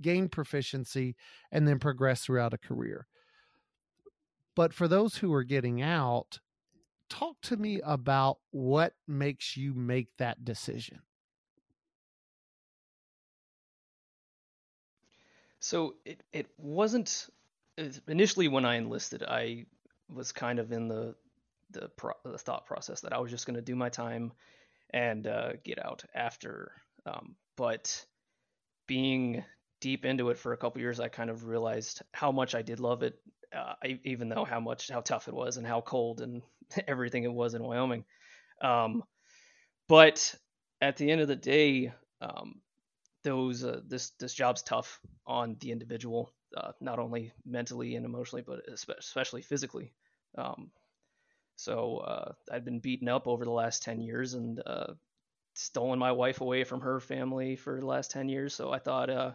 gain 0.00 0.28
proficiency, 0.28 1.16
and 1.50 1.66
then 1.66 1.78
progress 1.78 2.24
throughout 2.24 2.54
a 2.54 2.58
career. 2.58 3.06
But 4.56 4.74
for 4.74 4.88
those 4.88 5.16
who 5.16 5.32
are 5.32 5.44
getting 5.44 5.80
out, 5.80 6.40
talk 7.08 7.40
to 7.42 7.56
me 7.56 7.80
about 7.84 8.38
what 8.50 8.94
makes 9.06 9.56
you 9.56 9.74
make 9.74 10.08
that 10.18 10.44
decision. 10.44 11.00
So 15.60 15.94
it 16.04 16.22
it 16.32 16.46
wasn't 16.56 17.28
initially 18.08 18.48
when 18.48 18.64
I 18.64 18.76
enlisted. 18.76 19.22
I 19.22 19.66
was 20.08 20.32
kind 20.32 20.58
of 20.58 20.72
in 20.72 20.88
the 20.88 21.14
the, 21.70 21.88
pro, 21.96 22.12
the 22.24 22.38
thought 22.38 22.66
process 22.66 23.00
that 23.02 23.12
I 23.12 23.18
was 23.18 23.30
just 23.30 23.46
going 23.46 23.56
to 23.56 23.62
do 23.62 23.76
my 23.76 23.88
time 23.88 24.32
and 24.90 25.26
uh, 25.26 25.52
get 25.64 25.84
out 25.84 26.04
after. 26.14 26.72
Um, 27.06 27.36
but 27.56 28.04
being 28.86 29.44
deep 29.80 30.04
into 30.04 30.30
it 30.30 30.38
for 30.38 30.52
a 30.52 30.56
couple 30.56 30.80
years, 30.80 31.00
I 31.00 31.08
kind 31.08 31.30
of 31.30 31.46
realized 31.46 32.02
how 32.12 32.32
much 32.32 32.54
I 32.54 32.62
did 32.62 32.80
love 32.80 33.02
it, 33.02 33.18
uh, 33.56 33.74
even 34.04 34.28
though 34.28 34.44
how 34.44 34.60
much 34.60 34.88
how 34.90 35.00
tough 35.00 35.28
it 35.28 35.34
was 35.34 35.56
and 35.56 35.66
how 35.66 35.80
cold 35.80 36.20
and 36.20 36.42
everything 36.88 37.24
it 37.24 37.32
was 37.32 37.54
in 37.54 37.62
Wyoming. 37.62 38.04
Um, 38.62 39.02
but 39.88 40.34
at 40.80 40.96
the 40.96 41.10
end 41.10 41.20
of 41.20 41.28
the 41.28 41.36
day, 41.36 41.92
um, 42.20 42.60
those 43.24 43.64
uh, 43.64 43.80
this 43.86 44.10
this 44.20 44.34
job's 44.34 44.62
tough 44.62 45.00
on 45.26 45.56
the 45.60 45.72
individual, 45.72 46.32
uh, 46.56 46.72
not 46.80 46.98
only 46.98 47.32
mentally 47.44 47.96
and 47.96 48.06
emotionally, 48.06 48.42
but 48.42 48.60
especially 48.68 49.42
physically. 49.42 49.92
Um, 50.38 50.70
so 51.56 51.98
uh, 51.98 52.32
I've 52.50 52.64
been 52.64 52.80
beaten 52.80 53.08
up 53.08 53.26
over 53.28 53.44
the 53.44 53.50
last 53.50 53.82
ten 53.82 54.00
years 54.00 54.34
and 54.34 54.62
uh, 54.66 54.94
stolen 55.54 55.98
my 55.98 56.12
wife 56.12 56.40
away 56.40 56.64
from 56.64 56.80
her 56.80 57.00
family 57.00 57.56
for 57.56 57.80
the 57.80 57.86
last 57.86 58.10
ten 58.10 58.28
years. 58.28 58.54
So 58.54 58.72
I 58.72 58.78
thought, 58.78 59.10
uh, 59.10 59.32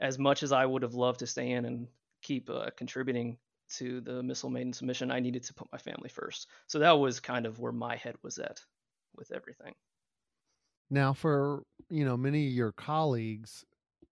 as 0.00 0.18
much 0.18 0.42
as 0.42 0.50
I 0.50 0.66
would 0.66 0.82
have 0.82 0.94
loved 0.94 1.20
to 1.20 1.26
stay 1.26 1.50
in 1.50 1.64
and 1.64 1.86
keep 2.22 2.50
uh, 2.50 2.70
contributing 2.76 3.36
to 3.76 4.00
the 4.00 4.22
missile 4.22 4.50
maintenance 4.50 4.82
mission, 4.82 5.10
I 5.10 5.20
needed 5.20 5.44
to 5.44 5.54
put 5.54 5.70
my 5.70 5.78
family 5.78 6.08
first. 6.08 6.48
So 6.66 6.80
that 6.80 6.98
was 6.98 7.20
kind 7.20 7.46
of 7.46 7.60
where 7.60 7.72
my 7.72 7.96
head 7.96 8.16
was 8.22 8.38
at 8.38 8.60
with 9.14 9.30
everything. 9.30 9.74
Now, 10.90 11.12
for 11.12 11.62
you 11.88 12.04
know 12.04 12.16
many 12.16 12.46
of 12.48 12.52
your 12.52 12.72
colleagues 12.72 13.64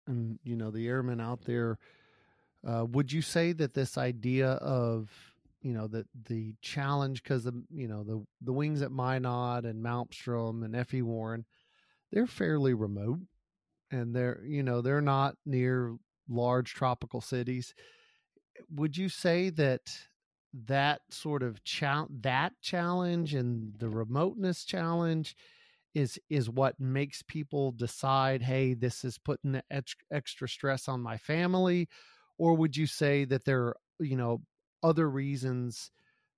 and 0.06 0.38
you 0.44 0.54
know 0.54 0.70
the 0.70 0.86
airmen 0.86 1.20
out 1.20 1.44
there, 1.44 1.78
uh, 2.66 2.84
would 2.88 3.12
you 3.12 3.20
say 3.20 3.52
that 3.54 3.74
this 3.74 3.98
idea 3.98 4.52
of 4.52 5.10
you 5.62 5.72
know 5.72 5.88
that 5.88 6.06
the 6.28 6.54
challenge 6.62 7.22
because 7.24 7.42
the 7.42 7.64
you 7.74 7.88
know 7.88 8.04
the 8.04 8.24
the 8.42 8.52
wings 8.52 8.82
at 8.82 8.92
Minot 8.92 9.64
and 9.64 9.84
Malmstrom 9.84 10.64
and 10.64 10.76
F.E. 10.76 11.02
Warren, 11.02 11.44
they're 12.12 12.28
fairly 12.28 12.74
remote, 12.74 13.20
and 13.90 14.14
they're 14.14 14.40
you 14.44 14.62
know 14.62 14.80
they're 14.80 15.00
not 15.00 15.36
near 15.46 15.96
large 16.28 16.74
tropical 16.74 17.20
cities 17.20 17.74
would 18.70 18.96
you 18.96 19.08
say 19.08 19.50
that 19.50 19.80
that 20.52 21.00
sort 21.10 21.42
of 21.42 21.62
cha- 21.64 22.06
that 22.10 22.52
challenge 22.62 23.34
and 23.34 23.72
the 23.78 23.88
remoteness 23.88 24.64
challenge 24.64 25.36
is 25.94 26.18
is 26.28 26.50
what 26.50 26.78
makes 26.78 27.22
people 27.22 27.72
decide 27.72 28.42
hey 28.42 28.74
this 28.74 29.04
is 29.04 29.18
putting 29.18 29.60
ex- 29.70 29.94
extra 30.12 30.48
stress 30.48 30.88
on 30.88 31.00
my 31.00 31.16
family 31.16 31.88
or 32.38 32.54
would 32.54 32.76
you 32.76 32.86
say 32.86 33.24
that 33.24 33.44
there 33.44 33.62
are 33.62 33.76
you 34.00 34.16
know 34.16 34.40
other 34.82 35.08
reasons 35.08 35.90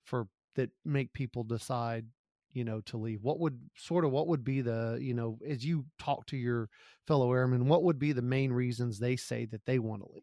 for 0.05 0.27
that 0.57 0.71
make 0.85 1.13
people 1.13 1.45
decide 1.45 2.07
you 2.53 2.65
know 2.65 2.81
to 2.83 2.97
leave 2.97 3.23
what 3.23 3.39
would 3.39 3.59
sort 3.77 4.05
of 4.05 4.11
what 4.11 4.27
would 4.27 4.45
be 4.45 4.61
the 4.61 4.99
you 5.01 5.15
know 5.15 5.39
as 5.47 5.65
you 5.65 5.85
talk 5.99 6.27
to 6.27 6.37
your 6.37 6.69
fellow 7.07 7.33
airmen 7.33 7.69
what 7.69 7.83
would 7.85 7.99
be 7.99 8.13
the 8.13 8.23
main 8.23 8.53
reasons 8.53 8.99
they 8.99 9.17
say 9.17 9.45
that 9.47 9.65
they 9.67 9.79
want 9.79 10.03
to 10.03 10.13
leave 10.13 10.23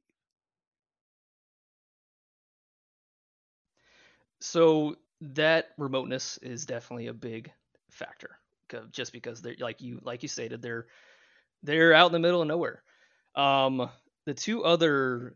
So 4.41 4.95
that 5.21 5.69
remoteness 5.77 6.37
is 6.39 6.65
definitely 6.65 7.07
a 7.07 7.13
big 7.13 7.51
factor, 7.89 8.37
just 8.91 9.11
because 9.11 9.41
they're 9.41 9.55
like 9.59 9.81
you 9.81 9.99
like 10.03 10.21
you 10.21 10.29
stated 10.29 10.61
they're 10.61 10.87
they're 11.63 11.93
out 11.93 12.07
in 12.07 12.13
the 12.13 12.19
middle 12.19 12.41
of 12.41 12.47
nowhere. 12.47 12.83
Um, 13.35 13.89
the 14.25 14.33
two 14.33 14.63
other 14.63 15.35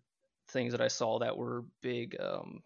things 0.50 0.72
that 0.74 0.82
I 0.82 0.88
saw 0.88 1.20
that 1.20 1.38
were 1.38 1.66
big 1.82 2.18
um, 2.20 2.62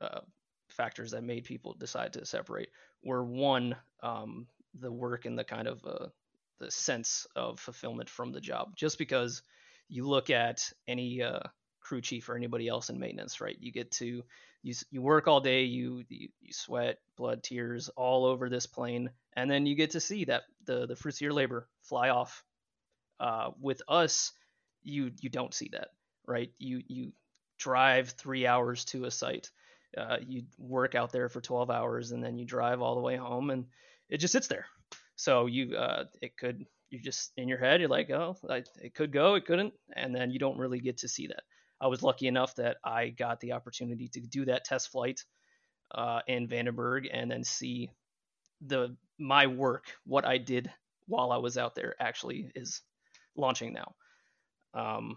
uh, 0.00 0.20
factors 0.68 1.12
that 1.12 1.22
made 1.22 1.44
people 1.44 1.74
decide 1.74 2.14
to 2.14 2.24
separate 2.24 2.70
were 3.02 3.24
one 3.24 3.76
um, 4.02 4.46
the 4.78 4.92
work 4.92 5.24
and 5.24 5.38
the 5.38 5.44
kind 5.44 5.68
of 5.68 5.84
uh, 5.84 6.06
the 6.58 6.70
sense 6.70 7.26
of 7.34 7.58
fulfillment 7.60 8.08
from 8.08 8.32
the 8.32 8.40
job. 8.40 8.76
Just 8.76 8.98
because 8.98 9.42
you 9.88 10.06
look 10.06 10.30
at 10.30 10.72
any 10.86 11.22
uh, 11.22 11.40
crew 11.80 12.00
chief 12.00 12.28
or 12.28 12.36
anybody 12.36 12.68
else 12.68 12.90
in 12.90 12.98
maintenance, 13.00 13.40
right? 13.40 13.56
You 13.58 13.72
get 13.72 13.90
to 13.92 14.22
you 14.62 14.74
you 14.90 15.02
work 15.02 15.26
all 15.26 15.40
day, 15.40 15.64
you, 15.64 16.04
you 16.08 16.28
you 16.40 16.52
sweat, 16.52 16.98
blood, 17.16 17.42
tears 17.42 17.88
all 17.96 18.24
over 18.26 18.48
this 18.48 18.66
plane, 18.66 19.10
and 19.34 19.50
then 19.50 19.66
you 19.66 19.74
get 19.74 19.90
to 19.90 20.00
see 20.00 20.26
that 20.26 20.42
the 20.66 20.86
the 20.86 20.96
fruits 20.96 21.18
of 21.18 21.22
your 21.22 21.32
labor 21.32 21.68
fly 21.82 22.10
off. 22.10 22.44
Uh, 23.18 23.50
with 23.60 23.82
us, 23.88 24.32
you 24.82 25.10
you 25.20 25.28
don't 25.28 25.54
see 25.54 25.68
that, 25.72 25.88
right? 26.26 26.52
You 26.58 26.82
you 26.86 27.12
drive 27.58 28.10
three 28.10 28.46
hours 28.46 28.84
to 28.86 29.04
a 29.04 29.10
site, 29.10 29.50
uh, 29.96 30.18
you 30.26 30.44
work 30.58 30.94
out 30.94 31.12
there 31.12 31.28
for 31.28 31.40
12 31.40 31.70
hours, 31.70 32.12
and 32.12 32.22
then 32.22 32.38
you 32.38 32.46
drive 32.46 32.80
all 32.80 32.94
the 32.94 33.00
way 33.00 33.16
home, 33.16 33.50
and 33.50 33.66
it 34.08 34.18
just 34.18 34.32
sits 34.32 34.46
there. 34.46 34.66
So 35.16 35.46
you 35.46 35.76
uh, 35.76 36.04
it 36.22 36.36
could 36.36 36.64
you 36.90 36.98
just 36.98 37.32
in 37.36 37.46
your 37.46 37.58
head 37.58 37.80
you're 37.80 37.88
like 37.88 38.10
oh 38.10 38.36
I, 38.48 38.64
it 38.82 38.94
could 38.94 39.12
go 39.12 39.36
it 39.36 39.46
couldn't 39.46 39.72
and 39.94 40.12
then 40.12 40.32
you 40.32 40.40
don't 40.40 40.58
really 40.58 40.80
get 40.80 40.98
to 40.98 41.08
see 41.08 41.28
that 41.28 41.44
I 41.80 41.86
was 41.86 42.02
lucky 42.02 42.26
enough 42.26 42.54
that 42.56 42.76
I 42.84 43.08
got 43.08 43.40
the 43.40 43.52
opportunity 43.52 44.08
to 44.08 44.20
do 44.20 44.44
that 44.46 44.64
test 44.64 44.90
flight 44.90 45.24
uh, 45.94 46.20
in 46.26 46.46
Vandenberg 46.46 47.08
and 47.10 47.30
then 47.30 47.42
see 47.42 47.90
the 48.60 48.96
my 49.18 49.46
work, 49.46 49.86
what 50.04 50.26
I 50.26 50.38
did 50.38 50.70
while 51.06 51.32
I 51.32 51.38
was 51.38 51.56
out 51.56 51.74
there, 51.74 51.94
actually 51.98 52.50
is 52.54 52.82
launching 53.36 53.72
now. 53.72 53.94
Um, 54.74 55.16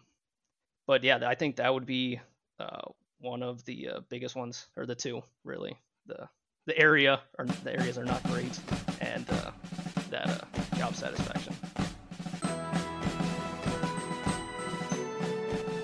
but 0.87 1.03
yeah, 1.03 1.19
I 1.25 1.35
think 1.35 1.57
that 1.57 1.73
would 1.73 1.85
be 1.85 2.19
uh, 2.59 2.91
one 3.23 3.41
of 3.41 3.63
the 3.65 3.89
uh, 3.89 3.99
biggest 4.09 4.35
ones, 4.35 4.67
or 4.75 4.85
the 4.85 4.95
two 4.95 5.21
really. 5.43 5.75
The 6.05 6.27
the 6.65 6.77
area 6.77 7.21
or 7.39 7.45
the 7.45 7.73
areas 7.77 7.97
are 7.97 8.05
not 8.05 8.21
great, 8.25 8.59
and 9.01 9.25
uh, 9.29 9.51
that 10.09 10.27
uh, 10.27 10.77
job 10.77 10.95
satisfaction. 10.95 11.55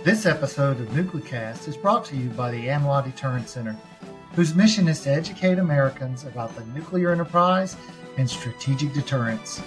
This 0.04 0.26
episode 0.26 0.80
of 0.80 0.88
Nuclecast 0.90 1.68
is 1.68 1.76
brought 1.76 2.06
to 2.06 2.16
you 2.16 2.30
by 2.30 2.52
the 2.52 2.68
ANWA 2.68 3.04
Deterrence 3.04 3.52
Center, 3.52 3.76
whose 4.34 4.56
mission 4.56 4.88
is 4.88 5.02
to 5.02 5.10
educate 5.10 5.60
Americans 5.60 6.24
about 6.24 6.56
the 6.56 6.66
nuclear 6.68 7.12
enterprise 7.12 7.76
and 8.18 8.30
strategic 8.30 8.94
deterrence. 8.94 9.62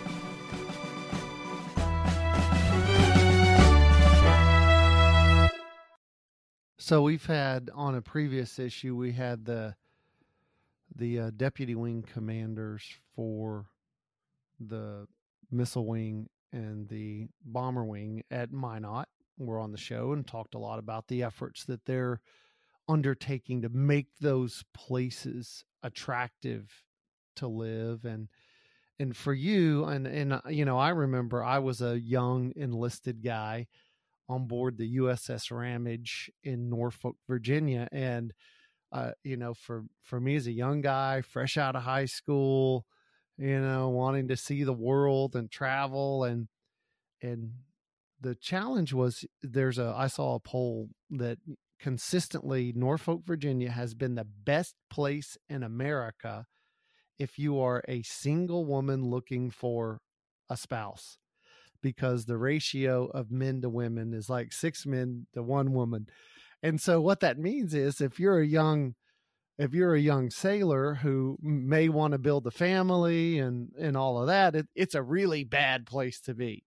So 6.92 7.00
we've 7.00 7.24
had 7.24 7.70
on 7.74 7.94
a 7.94 8.02
previous 8.02 8.58
issue 8.58 8.94
we 8.94 9.12
had 9.12 9.46
the 9.46 9.74
the 10.94 11.20
uh, 11.20 11.30
deputy 11.34 11.74
wing 11.74 12.02
commanders 12.02 12.82
for 13.16 13.64
the 14.60 15.06
missile 15.50 15.86
wing 15.86 16.28
and 16.52 16.86
the 16.90 17.28
bomber 17.46 17.86
wing 17.86 18.24
at 18.30 18.52
Minot 18.52 19.08
were 19.38 19.58
on 19.58 19.72
the 19.72 19.78
show 19.78 20.12
and 20.12 20.26
talked 20.26 20.54
a 20.54 20.58
lot 20.58 20.78
about 20.78 21.08
the 21.08 21.22
efforts 21.22 21.64
that 21.64 21.86
they're 21.86 22.20
undertaking 22.86 23.62
to 23.62 23.70
make 23.70 24.08
those 24.20 24.62
places 24.74 25.64
attractive 25.82 26.84
to 27.36 27.46
live. 27.46 28.04
And 28.04 28.28
and 28.98 29.16
for 29.16 29.32
you 29.32 29.86
and 29.86 30.06
and 30.06 30.34
uh, 30.34 30.40
you 30.50 30.66
know 30.66 30.76
I 30.76 30.90
remember 30.90 31.42
I 31.42 31.58
was 31.58 31.80
a 31.80 31.98
young 31.98 32.52
enlisted 32.54 33.24
guy 33.24 33.68
on 34.32 34.46
board 34.46 34.78
the 34.78 34.96
USS 34.96 35.50
Ramage 35.50 36.30
in 36.42 36.68
Norfolk, 36.68 37.16
Virginia 37.28 37.88
and 37.92 38.32
uh, 38.90 39.12
you 39.24 39.36
know 39.36 39.54
for 39.54 39.84
for 40.02 40.20
me 40.20 40.36
as 40.36 40.46
a 40.46 40.52
young 40.52 40.80
guy 40.80 41.22
fresh 41.22 41.56
out 41.56 41.76
of 41.76 41.82
high 41.82 42.04
school 42.04 42.84
you 43.38 43.60
know 43.60 43.88
wanting 43.88 44.28
to 44.28 44.36
see 44.36 44.64
the 44.64 44.72
world 44.72 45.34
and 45.34 45.50
travel 45.50 46.24
and 46.24 46.48
and 47.22 47.52
the 48.20 48.34
challenge 48.34 48.92
was 48.92 49.24
there's 49.42 49.78
a 49.78 49.94
I 49.96 50.06
saw 50.06 50.34
a 50.34 50.40
poll 50.40 50.88
that 51.10 51.38
consistently 51.80 52.72
Norfolk, 52.76 53.22
Virginia 53.26 53.70
has 53.70 53.94
been 53.94 54.14
the 54.14 54.26
best 54.44 54.74
place 54.88 55.36
in 55.48 55.62
America 55.62 56.46
if 57.18 57.38
you 57.38 57.60
are 57.60 57.82
a 57.88 58.02
single 58.02 58.64
woman 58.64 59.04
looking 59.04 59.50
for 59.50 60.00
a 60.48 60.56
spouse 60.56 61.18
because 61.82 62.24
the 62.24 62.38
ratio 62.38 63.06
of 63.12 63.30
men 63.30 63.60
to 63.62 63.68
women 63.68 64.14
is 64.14 64.30
like 64.30 64.52
six 64.52 64.86
men 64.86 65.26
to 65.34 65.42
one 65.42 65.72
woman. 65.72 66.06
And 66.62 66.80
so 66.80 67.00
what 67.00 67.20
that 67.20 67.38
means 67.38 67.74
is 67.74 68.00
if 68.00 68.20
you're 68.20 68.40
a 68.40 68.46
young 68.46 68.94
if 69.58 69.74
you're 69.74 69.94
a 69.94 70.00
young 70.00 70.30
sailor 70.30 70.94
who 70.94 71.36
may 71.42 71.88
want 71.88 72.12
to 72.12 72.18
build 72.18 72.46
a 72.46 72.50
family 72.50 73.38
and 73.38 73.70
and 73.78 73.96
all 73.96 74.20
of 74.20 74.28
that, 74.28 74.54
it, 74.54 74.66
it's 74.74 74.94
a 74.94 75.02
really 75.02 75.44
bad 75.44 75.86
place 75.86 76.20
to 76.20 76.34
be. 76.34 76.64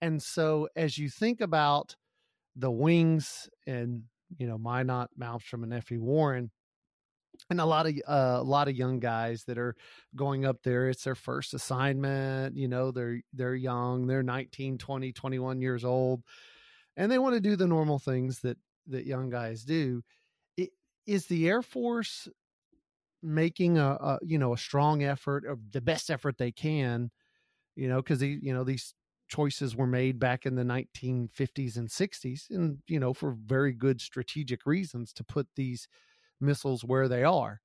And 0.00 0.22
so 0.22 0.68
as 0.76 0.98
you 0.98 1.10
think 1.10 1.40
about 1.40 1.96
the 2.56 2.70
wings 2.70 3.48
and 3.66 4.04
you 4.38 4.46
know 4.46 4.58
Minot, 4.58 5.10
Malmstrom, 5.18 5.62
and 5.62 5.74
F.E. 5.74 5.98
Warren, 5.98 6.50
and 7.48 7.60
a 7.60 7.64
lot 7.64 7.86
of 7.86 7.94
uh, 8.06 8.38
a 8.38 8.42
lot 8.42 8.68
of 8.68 8.76
young 8.76 8.98
guys 8.98 9.44
that 9.44 9.58
are 9.58 9.74
going 10.14 10.44
up 10.44 10.62
there 10.62 10.88
it's 10.88 11.04
their 11.04 11.14
first 11.14 11.54
assignment 11.54 12.56
you 12.56 12.68
know 12.68 12.90
they're 12.90 13.20
they're 13.32 13.54
young 13.54 14.06
they're 14.06 14.22
19 14.22 14.78
20 14.78 15.12
21 15.12 15.60
years 15.60 15.84
old 15.84 16.22
and 16.96 17.10
they 17.10 17.18
want 17.18 17.34
to 17.34 17.40
do 17.40 17.56
the 17.56 17.66
normal 17.66 17.98
things 17.98 18.40
that 18.40 18.58
that 18.86 19.06
young 19.06 19.30
guys 19.30 19.64
do. 19.64 20.02
It, 20.56 20.70
is 21.06 21.26
the 21.26 21.48
air 21.48 21.62
force 21.62 22.28
making 23.22 23.78
a, 23.78 23.90
a 23.92 24.18
you 24.22 24.38
know 24.38 24.52
a 24.52 24.58
strong 24.58 25.02
effort 25.02 25.44
or 25.46 25.58
the 25.72 25.80
best 25.80 26.10
effort 26.10 26.38
they 26.38 26.52
can 26.52 27.10
you 27.76 27.86
know 27.86 27.96
because 27.96 28.22
you 28.22 28.54
know 28.54 28.64
these 28.64 28.94
choices 29.28 29.76
were 29.76 29.86
made 29.86 30.18
back 30.18 30.46
in 30.46 30.54
the 30.54 30.62
1950s 30.62 31.76
and 31.76 31.88
60s 31.88 32.50
and 32.50 32.78
you 32.88 32.98
know 32.98 33.12
for 33.12 33.36
very 33.44 33.72
good 33.72 34.00
strategic 34.00 34.64
reasons 34.64 35.12
to 35.12 35.22
put 35.22 35.46
these 35.54 35.86
missiles 36.40 36.84
where 36.84 37.08
they 37.08 37.24
are. 37.24 37.60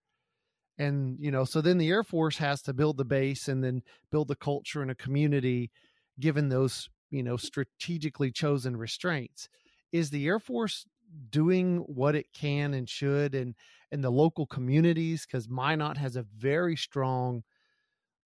And 0.78 1.18
you 1.20 1.32
know 1.32 1.46
so 1.46 1.62
then 1.62 1.78
the 1.78 1.90
air 1.90 2.04
force 2.04 2.38
has 2.38 2.62
to 2.64 2.74
build 2.74 2.98
the 2.98 3.06
base 3.06 3.48
and 3.48 3.64
then 3.64 3.82
build 4.12 4.28
the 4.28 4.36
culture 4.36 4.82
and 4.82 4.92
a 4.92 4.96
community 4.96 5.72
given 6.20 6.50
those 6.50 6.90
you 7.12 7.24
know 7.24 7.38
strategically 7.38 8.32
chosen 8.32 8.76
restraints. 8.78 9.48
Is 9.94 10.10
the 10.10 10.28
air 10.28 10.40
force 10.40 10.86
doing 11.30 11.78
what 11.80 12.16
it 12.16 12.34
can 12.34 12.74
and 12.74 12.90
should 12.90 13.36
and 13.36 13.56
and 13.92 14.04
the 14.04 14.12
local 14.12 14.46
communities? 14.48 15.26
Because 15.26 15.48
minot 15.48 15.98
has 15.98 16.18
a 16.18 16.24
very 16.24 16.76
strong 16.76 17.44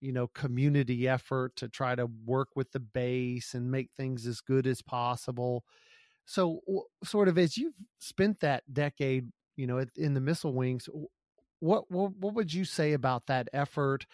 you 0.02 0.12
know 0.14 0.28
community 0.28 1.08
effort 1.08 1.56
to 1.58 1.68
try 1.68 1.96
to 1.96 2.08
work 2.26 2.50
with 2.56 2.72
the 2.72 2.80
base 2.80 3.54
and 3.54 3.72
make 3.72 3.92
things 3.98 4.26
as 4.26 4.42
good 4.42 4.66
as 4.68 4.82
possible. 4.82 5.66
So 6.26 6.62
sort 7.04 7.28
of 7.28 7.38
as 7.38 7.58
you've 7.58 7.76
spent 8.00 8.40
that 8.42 8.64
decade 8.74 9.30
you 9.60 9.68
know 9.68 9.84
in 9.96 10.14
the 10.14 10.22
missile 10.22 10.54
wings 10.54 10.88
what 11.60 11.92
what, 11.92 12.16
what 12.18 12.34
would 12.34 12.54
you 12.54 12.66
say 12.66 12.94
about 12.94 13.28
that 13.28 13.48
effort 13.54 14.06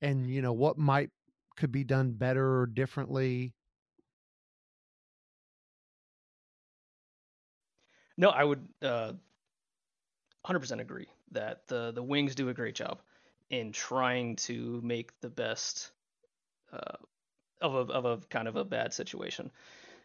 and 0.00 0.28
you 0.30 0.40
know 0.42 0.52
what 0.52 0.78
might 0.78 1.10
could 1.56 1.70
be 1.70 1.84
done 1.84 2.12
better 2.12 2.60
or 2.60 2.66
differently 2.66 3.52
no 8.16 8.30
i 8.30 8.42
would 8.42 8.66
uh 8.82 9.12
100% 10.46 10.80
agree 10.80 11.06
that 11.32 11.66
the 11.68 11.92
the 11.92 12.02
wings 12.02 12.34
do 12.34 12.48
a 12.48 12.54
great 12.54 12.74
job 12.74 13.00
in 13.50 13.72
trying 13.72 14.36
to 14.36 14.80
make 14.82 15.18
the 15.20 15.28
best 15.28 15.90
uh, 16.72 16.96
of 17.60 17.74
a 17.74 17.92
of 17.92 18.04
a 18.04 18.18
kind 18.28 18.48
of 18.48 18.56
a 18.56 18.64
bad 18.64 18.92
situation. 18.92 19.50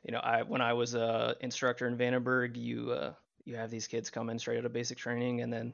You 0.04 0.14
know, 0.14 0.20
I 0.20 0.44
when 0.44 0.62
I 0.62 0.74
was 0.74 0.96
a 0.96 1.36
instructor 1.42 1.88
in 1.88 1.98
Vandenberg, 1.98 2.56
you 2.56 2.92
uh, 2.92 3.14
you 3.46 3.56
have 3.56 3.70
these 3.70 3.88
kids 3.88 4.10
come 4.10 4.30
in 4.30 4.40
straight 4.40 4.60
out 4.60 4.66
of 4.66 4.74
basic 4.74 4.98
training, 4.98 5.42
and 5.42 5.52
then 5.52 5.74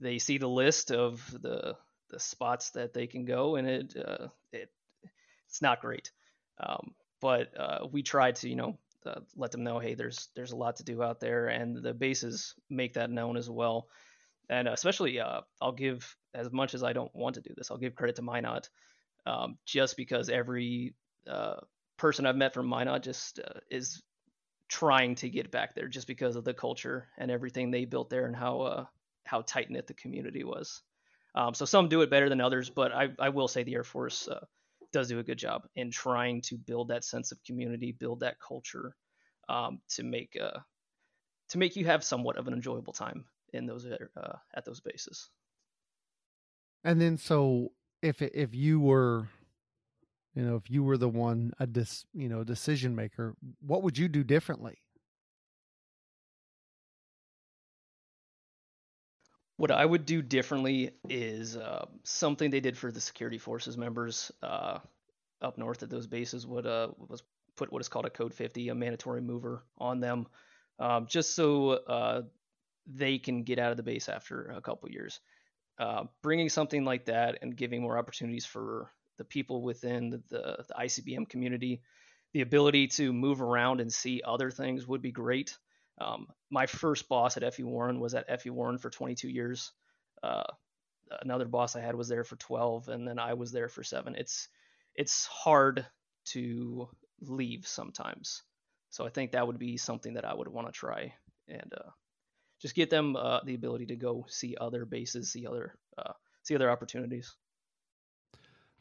they 0.00 0.18
see 0.18 0.38
the 0.38 0.48
list 0.48 0.90
of 0.92 1.24
the 1.42 1.76
the 2.08 2.20
spots 2.20 2.70
that 2.70 2.94
they 2.94 3.06
can 3.06 3.24
go, 3.24 3.56
and 3.56 3.68
it 3.68 3.96
uh, 3.96 4.28
it 4.52 4.70
it's 5.48 5.62
not 5.62 5.80
great. 5.80 6.10
Um, 6.58 6.94
but 7.20 7.58
uh, 7.58 7.86
we 7.90 8.02
try 8.02 8.32
to 8.32 8.48
you 8.48 8.56
know 8.56 8.78
uh, 9.04 9.20
let 9.36 9.50
them 9.52 9.64
know, 9.64 9.78
hey, 9.78 9.94
there's 9.94 10.28
there's 10.34 10.52
a 10.52 10.56
lot 10.56 10.76
to 10.76 10.84
do 10.84 11.02
out 11.02 11.20
there, 11.20 11.48
and 11.48 11.76
the 11.76 11.94
bases 11.94 12.54
make 12.70 12.94
that 12.94 13.10
known 13.10 13.36
as 13.36 13.48
well 13.50 13.88
and 14.48 14.68
especially 14.68 15.20
uh, 15.20 15.40
I'll 15.60 15.72
give 15.72 16.16
as 16.34 16.52
much 16.52 16.74
as 16.74 16.82
I 16.82 16.92
don't 16.92 17.14
want 17.14 17.34
to 17.36 17.40
do 17.40 17.54
this, 17.56 17.70
I'll 17.70 17.78
give 17.78 17.94
credit 17.94 18.16
to 18.16 18.22
Minot, 18.22 18.68
um, 19.24 19.58
just 19.64 19.96
because 19.96 20.28
every 20.28 20.94
uh, 21.28 21.56
person 21.96 22.26
I've 22.26 22.36
met 22.36 22.54
from 22.54 22.68
Minot 22.68 23.02
just 23.02 23.40
uh, 23.40 23.60
is 23.70 24.02
trying 24.68 25.14
to 25.16 25.28
get 25.28 25.50
back 25.50 25.74
there, 25.74 25.88
just 25.88 26.06
because 26.06 26.36
of 26.36 26.44
the 26.44 26.54
culture 26.54 27.08
and 27.18 27.30
everything 27.30 27.70
they 27.70 27.84
built 27.84 28.10
there 28.10 28.26
and 28.26 28.36
how 28.36 28.60
uh, 28.60 28.84
how 29.24 29.42
tight 29.42 29.70
knit 29.70 29.86
the 29.86 29.94
community 29.94 30.44
was. 30.44 30.82
Um, 31.34 31.54
so 31.54 31.64
some 31.64 31.88
do 31.88 32.00
it 32.00 32.10
better 32.10 32.28
than 32.28 32.40
others, 32.40 32.70
but 32.70 32.92
I, 32.92 33.08
I 33.18 33.28
will 33.28 33.48
say 33.48 33.62
the 33.62 33.74
Air 33.74 33.84
Force 33.84 34.26
uh, 34.26 34.44
does 34.92 35.08
do 35.08 35.18
a 35.18 35.22
good 35.22 35.38
job 35.38 35.66
in 35.76 35.90
trying 35.90 36.40
to 36.42 36.56
build 36.56 36.88
that 36.88 37.04
sense 37.04 37.30
of 37.30 37.44
community, 37.44 37.92
build 37.92 38.20
that 38.20 38.40
culture 38.40 38.96
um, 39.48 39.80
to 39.90 40.02
make 40.02 40.36
uh, 40.40 40.58
to 41.50 41.58
make 41.58 41.76
you 41.76 41.84
have 41.84 42.02
somewhat 42.02 42.36
of 42.36 42.46
an 42.46 42.54
enjoyable 42.54 42.92
time 42.92 43.26
in 43.52 43.66
those 43.66 43.86
uh, 43.86 44.36
at 44.54 44.64
those 44.64 44.80
bases. 44.80 45.28
And 46.84 47.00
then, 47.00 47.18
so 47.18 47.72
if 48.02 48.22
if 48.22 48.54
you 48.54 48.80
were, 48.80 49.28
you 50.36 50.42
know, 50.42 50.54
if 50.56 50.70
you 50.70 50.84
were 50.84 50.98
the 50.98 51.08
one 51.08 51.52
a 51.58 51.66
dis, 51.66 52.04
you 52.12 52.28
know, 52.28 52.44
decision 52.44 52.94
maker, 52.94 53.34
what 53.66 53.82
would 53.82 53.96
you 53.96 54.06
do 54.06 54.22
differently? 54.22 54.78
What 59.56 59.70
I 59.70 59.86
would 59.86 60.04
do 60.04 60.20
differently 60.20 60.90
is 61.08 61.56
uh, 61.56 61.86
something 62.04 62.50
they 62.50 62.60
did 62.60 62.76
for 62.76 62.92
the 62.92 63.00
security 63.00 63.38
forces 63.38 63.78
members 63.78 64.30
uh, 64.42 64.80
up 65.40 65.56
north 65.56 65.82
at 65.82 65.88
those 65.88 66.06
bases. 66.06 66.46
Would 66.46 66.66
uh, 66.66 66.88
was 66.98 67.22
put 67.56 67.72
what 67.72 67.80
is 67.80 67.88
called 67.88 68.04
a 68.04 68.10
code 68.10 68.34
50, 68.34 68.68
a 68.68 68.74
mandatory 68.74 69.22
mover 69.22 69.64
on 69.78 70.00
them, 70.00 70.26
um, 70.78 71.06
just 71.08 71.34
so 71.34 71.70
uh, 71.70 72.22
they 72.86 73.18
can 73.18 73.42
get 73.42 73.58
out 73.58 73.70
of 73.70 73.78
the 73.78 73.82
base 73.82 74.10
after 74.10 74.50
a 74.50 74.60
couple 74.60 74.90
years. 74.90 75.20
Uh, 75.78 76.04
bringing 76.22 76.50
something 76.50 76.84
like 76.84 77.06
that 77.06 77.38
and 77.40 77.56
giving 77.56 77.80
more 77.80 77.96
opportunities 77.96 78.44
for 78.44 78.90
the 79.18 79.24
people 79.24 79.62
within 79.62 80.10
the, 80.10 80.22
the, 80.28 80.64
ICBM 80.78 81.28
community, 81.28 81.82
the 82.32 82.40
ability 82.42 82.88
to 82.88 83.12
move 83.12 83.40
around 83.40 83.80
and 83.80 83.92
see 83.92 84.22
other 84.24 84.50
things 84.50 84.86
would 84.86 85.02
be 85.02 85.12
great. 85.12 85.56
Um, 85.98 86.28
my 86.50 86.66
first 86.66 87.08
boss 87.08 87.36
at 87.36 87.42
F.E. 87.42 87.62
Warren 87.62 88.00
was 88.00 88.14
at 88.14 88.26
F.E. 88.28 88.50
Warren 88.50 88.78
for 88.78 88.90
22 88.90 89.28
years. 89.28 89.72
Uh, 90.22 90.44
another 91.22 91.46
boss 91.46 91.76
I 91.76 91.80
had 91.80 91.94
was 91.94 92.08
there 92.08 92.24
for 92.24 92.36
12, 92.36 92.88
and 92.88 93.06
then 93.06 93.18
I 93.18 93.34
was 93.34 93.52
there 93.52 93.68
for 93.68 93.82
seven. 93.82 94.14
It's 94.14 94.48
it's 94.94 95.26
hard 95.26 95.86
to 96.26 96.88
leave 97.20 97.66
sometimes, 97.66 98.42
so 98.90 99.06
I 99.06 99.10
think 99.10 99.32
that 99.32 99.46
would 99.46 99.58
be 99.58 99.76
something 99.76 100.14
that 100.14 100.24
I 100.24 100.34
would 100.34 100.48
want 100.48 100.66
to 100.68 100.72
try 100.72 101.14
and 101.48 101.72
uh, 101.72 101.90
just 102.60 102.74
get 102.74 102.90
them 102.90 103.16
uh, 103.16 103.40
the 103.44 103.54
ability 103.54 103.86
to 103.86 103.96
go 103.96 104.26
see 104.28 104.56
other 104.60 104.84
bases, 104.84 105.32
see 105.32 105.46
other 105.46 105.78
uh, 105.98 106.12
see 106.42 106.54
other 106.54 106.70
opportunities. 106.70 107.34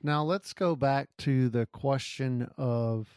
Now 0.06 0.24
let's 0.24 0.54
go 0.54 0.76
back 0.76 1.10
to 1.20 1.50
the 1.50 1.66
question 1.66 2.48
of 2.60 3.10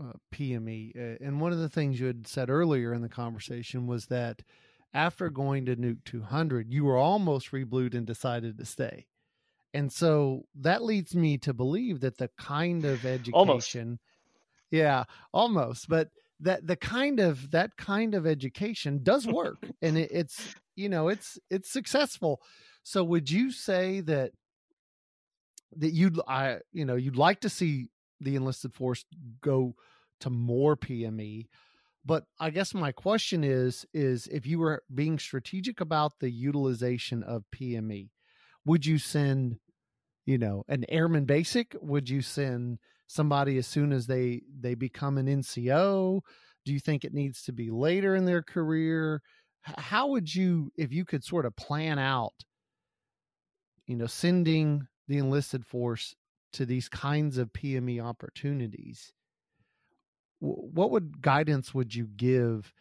uh, 0.00 0.12
PME. 0.32 0.94
Uh, 0.94 1.16
and 1.20 1.40
one 1.40 1.50
of 1.50 1.58
the 1.58 1.68
things 1.68 1.98
you 1.98 2.06
had 2.06 2.28
said 2.28 2.48
earlier 2.48 2.94
in 2.94 3.02
the 3.02 3.08
conversation 3.08 3.88
was 3.88 4.06
that 4.06 4.42
after 4.94 5.28
going 5.28 5.66
to 5.66 5.74
Nuke 5.74 6.04
200, 6.04 6.72
you 6.72 6.84
were 6.84 6.96
almost 6.96 7.52
reblued 7.52 7.96
and 7.96 8.06
decided 8.06 8.56
to 8.56 8.64
stay. 8.64 9.08
And 9.74 9.92
so 9.92 10.44
that 10.60 10.84
leads 10.84 11.16
me 11.16 11.38
to 11.38 11.52
believe 11.52 11.98
that 12.02 12.18
the 12.18 12.30
kind 12.38 12.84
of 12.84 13.04
education, 13.04 13.34
almost. 13.34 14.00
yeah, 14.70 15.02
almost, 15.34 15.88
but 15.88 16.10
that 16.38 16.68
the 16.68 16.76
kind 16.76 17.18
of 17.18 17.50
that 17.50 17.76
kind 17.76 18.14
of 18.14 18.28
education 18.28 19.00
does 19.02 19.26
work 19.26 19.58
and 19.82 19.98
it, 19.98 20.10
it's 20.12 20.54
you 20.76 20.88
know 20.88 21.08
it's 21.08 21.38
it's 21.50 21.72
successful 21.72 22.42
so 22.82 23.02
would 23.02 23.30
you 23.30 23.50
say 23.50 24.02
that 24.02 24.32
that 25.78 25.92
you'd 25.92 26.20
i 26.28 26.58
you 26.72 26.84
know 26.84 26.96
you'd 26.96 27.16
like 27.16 27.40
to 27.40 27.48
see 27.48 27.88
the 28.20 28.36
enlisted 28.36 28.72
force 28.72 29.04
go 29.40 29.74
to 30.20 30.30
more 30.30 30.76
pme 30.76 31.46
but 32.04 32.24
i 32.40 32.50
guess 32.50 32.72
my 32.74 32.92
question 32.92 33.44
is 33.44 33.86
is 33.92 34.26
if 34.28 34.46
you 34.46 34.58
were 34.58 34.82
being 34.94 35.18
strategic 35.18 35.80
about 35.80 36.12
the 36.20 36.30
utilization 36.30 37.22
of 37.22 37.44
pme 37.54 38.08
would 38.66 38.84
you 38.84 38.98
send 38.98 39.58
you 40.26 40.36
know 40.36 40.64
an 40.68 40.84
airman 40.88 41.24
basic? 41.24 41.74
Would 41.80 42.10
you 42.10 42.20
send 42.20 42.78
somebody 43.06 43.56
as 43.56 43.66
soon 43.66 43.92
as 43.92 44.06
they 44.06 44.42
they 44.60 44.74
become 44.74 45.16
an 45.16 45.26
nco 45.26 46.20
do 46.64 46.72
you 46.72 46.80
think 46.80 47.04
it 47.04 47.14
needs 47.14 47.42
to 47.44 47.52
be 47.52 47.70
later 47.70 48.16
in 48.16 48.24
their 48.24 48.42
career? 48.42 49.22
How 49.62 50.08
would 50.08 50.34
you 50.34 50.72
if 50.76 50.92
you 50.92 51.04
could 51.04 51.22
sort 51.22 51.46
of 51.46 51.54
plan 51.54 51.98
out 51.98 52.34
you 53.86 53.96
know 53.96 54.06
sending 54.06 54.88
the 55.08 55.18
enlisted 55.18 55.64
force 55.64 56.14
to 56.52 56.66
these 56.66 56.88
kinds 56.88 57.38
of 57.38 57.52
pme 57.52 58.02
opportunities 58.02 59.12
what 60.38 60.90
would 60.90 61.22
guidance 61.22 61.74
would 61.74 61.94
you 61.94 62.06
give 62.06 62.72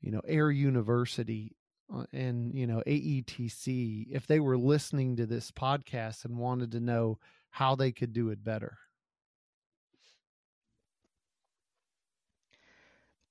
you 0.00 0.10
know 0.10 0.20
air 0.26 0.50
university 0.50 1.56
uh, 1.94 2.04
and 2.12 2.54
you 2.54 2.66
know 2.66 2.82
aetc 2.86 4.06
if 4.10 4.26
they 4.26 4.40
were 4.40 4.58
listening 4.58 5.16
to 5.16 5.26
this 5.26 5.50
podcast 5.50 6.24
and 6.24 6.36
wanted 6.36 6.72
to 6.72 6.80
know 6.80 7.18
how 7.50 7.74
they 7.74 7.92
could 7.92 8.12
do 8.12 8.30
it 8.30 8.42
better? 8.42 8.78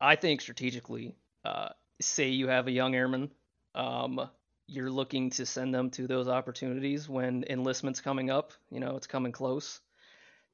I 0.01 0.15
think 0.15 0.41
strategically 0.41 1.15
uh, 1.43 1.69
say 1.99 2.29
you 2.29 2.47
have 2.47 2.67
a 2.67 2.71
young 2.71 2.95
airman 2.95 3.31
um, 3.75 4.29
you're 4.69 4.91
looking 4.91 5.31
to 5.31 5.45
send 5.45 5.73
them 5.73 5.89
to 5.89 6.07
those 6.07 6.27
opportunities 6.27 7.09
when 7.09 7.43
enlistment's 7.49 8.01
coming 8.01 8.29
up 8.29 8.53
you 8.71 8.79
know 8.79 8.95
it's 8.95 9.07
coming 9.07 9.31
close 9.31 9.81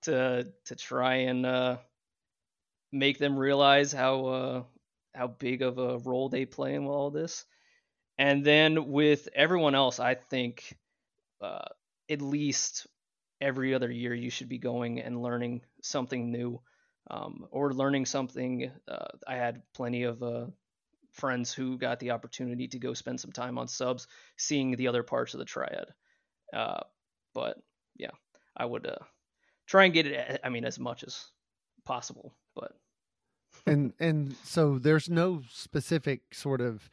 to 0.04 0.47
to 0.65 0.75
try 0.75 1.15
and 1.15 1.45
uh, 1.45 1.78
make 2.91 3.17
them 3.17 3.38
realize 3.38 3.91
how 3.91 4.25
uh, 4.25 4.63
how 5.13 5.28
big 5.28 5.62
of 5.62 5.78
a 5.78 5.97
role 5.99 6.30
they 6.30 6.45
play 6.45 6.75
in 6.75 6.86
all 6.86 7.12
this 7.12 7.45
and 8.17 8.45
then 8.45 8.91
with 8.91 9.28
everyone 9.34 9.75
else, 9.75 9.99
I 9.99 10.15
think 10.15 10.78
uh, 11.41 11.65
at 12.10 12.21
least 12.21 12.88
every 13.41 13.73
other 13.73 13.91
year 13.91 14.13
you 14.13 14.30
should 14.30 14.49
be 14.49 14.58
going 14.58 15.01
and 15.01 15.21
learning 15.21 15.62
something 15.82 16.32
new 16.32 16.62
um, 17.12 17.47
or 17.51 17.73
learning 17.73 18.06
something. 18.06 18.71
Uh, 18.88 19.08
I 19.28 19.36
had 19.36 19.62
plenty 19.73 20.04
of 20.04 20.23
uh, 20.23 20.45
friends 21.15 21.54
who 21.54 21.78
got 21.78 21.99
the 21.99 22.12
opportunity 22.12 22.67
to 22.67 22.80
go 22.80 22.93
spend 22.93 23.19
some 23.19 23.32
time 23.32 23.58
on 23.58 23.67
subs, 23.67 24.08
seeing 24.38 24.75
the 24.75 24.88
other 24.88 25.04
parts 25.04 25.34
of 25.34 25.39
the 25.39 25.45
triad. 25.45 25.86
Uh, 26.54 26.82
but 27.34 27.58
yeah, 27.95 28.12
I 28.56 28.65
would 28.65 28.86
uh, 28.86 29.04
try 29.67 29.86
and 29.86 29.93
get 29.93 30.08
it. 30.08 30.39
I 30.43 30.49
mean, 30.49 30.65
as 30.65 30.78
much 30.78 31.04
as 31.04 31.25
possible, 31.86 32.34
but. 32.56 32.73
and 33.65 33.93
and 33.99 34.36
so 34.43 34.78
there's 34.78 35.10
no 35.10 35.41
specific 35.49 36.21
sort 36.34 36.62
of 36.62 36.89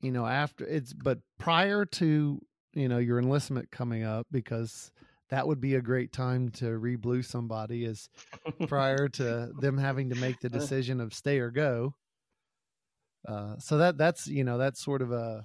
you 0.00 0.12
know 0.12 0.26
after 0.26 0.64
it's 0.64 0.92
but 0.92 1.18
prior 1.38 1.84
to 1.84 2.40
you 2.72 2.88
know 2.88 2.98
your 2.98 3.18
enlistment 3.18 3.70
coming 3.70 4.04
up 4.04 4.26
because 4.30 4.92
that 5.30 5.46
would 5.48 5.60
be 5.60 5.74
a 5.74 5.80
great 5.80 6.12
time 6.12 6.50
to 6.50 6.66
reblue 6.78 7.24
somebody 7.24 7.84
is 7.84 8.08
prior 8.68 9.08
to 9.08 9.50
them 9.58 9.78
having 9.78 10.10
to 10.10 10.16
make 10.16 10.40
the 10.40 10.48
uh. 10.48 10.50
decision 10.50 11.00
of 11.00 11.12
stay 11.12 11.38
or 11.38 11.50
go 11.50 11.94
uh, 13.28 13.56
so 13.58 13.78
that 13.78 13.96
that's 13.96 14.26
you 14.26 14.44
know 14.44 14.58
that's 14.58 14.82
sort 14.82 15.02
of 15.02 15.12
a 15.12 15.44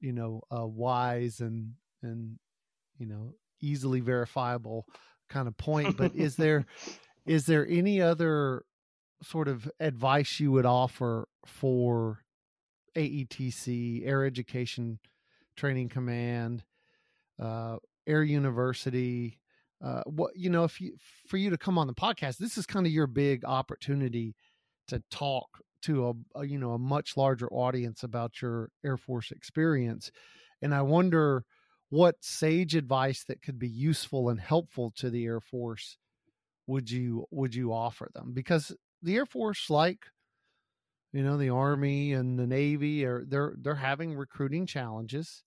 you 0.00 0.12
know 0.12 0.42
a 0.50 0.66
wise 0.66 1.40
and 1.40 1.72
and 2.02 2.38
you 2.98 3.06
know 3.06 3.32
easily 3.60 4.00
verifiable 4.00 4.86
kind 5.28 5.48
of 5.48 5.56
point 5.56 5.96
but 5.96 6.14
is 6.14 6.36
there 6.36 6.64
is 7.26 7.46
there 7.46 7.66
any 7.68 8.00
other 8.00 8.64
sort 9.22 9.48
of 9.48 9.70
advice 9.80 10.40
you 10.40 10.52
would 10.52 10.66
offer 10.66 11.28
for 11.44 12.20
AETC, 12.96 14.06
Air 14.06 14.24
Education 14.24 14.98
Training 15.56 15.88
Command, 15.88 16.64
uh, 17.40 17.76
Air 18.06 18.22
University. 18.22 19.38
Uh, 19.84 20.02
what 20.06 20.36
you 20.36 20.50
know, 20.50 20.64
if 20.64 20.80
you 20.80 20.96
for 21.28 21.36
you 21.36 21.50
to 21.50 21.58
come 21.58 21.78
on 21.78 21.86
the 21.86 21.94
podcast, 21.94 22.38
this 22.38 22.58
is 22.58 22.66
kind 22.66 22.86
of 22.86 22.92
your 22.92 23.06
big 23.06 23.44
opportunity 23.44 24.34
to 24.88 25.02
talk 25.10 25.60
to 25.82 26.08
a, 26.08 26.40
a 26.40 26.46
you 26.46 26.58
know 26.58 26.72
a 26.72 26.78
much 26.78 27.16
larger 27.16 27.48
audience 27.48 28.02
about 28.02 28.40
your 28.42 28.70
Air 28.84 28.96
Force 28.96 29.30
experience, 29.30 30.10
and 30.62 30.74
I 30.74 30.82
wonder 30.82 31.44
what 31.90 32.16
sage 32.20 32.74
advice 32.74 33.24
that 33.24 33.42
could 33.42 33.58
be 33.58 33.68
useful 33.68 34.28
and 34.28 34.40
helpful 34.40 34.92
to 34.96 35.10
the 35.10 35.24
Air 35.24 35.40
Force 35.40 35.96
would 36.66 36.90
you 36.90 37.26
would 37.30 37.54
you 37.54 37.72
offer 37.72 38.08
them? 38.14 38.32
Because 38.32 38.74
the 39.02 39.16
Air 39.16 39.26
Force 39.26 39.70
like 39.70 40.06
you 41.12 41.22
know 41.22 41.38
the 41.38 41.50
army 41.50 42.12
and 42.12 42.38
the 42.38 42.46
navy 42.46 43.04
are 43.04 43.24
they're 43.26 43.54
they're 43.58 43.74
having 43.76 44.14
recruiting 44.14 44.66
challenges 44.66 45.42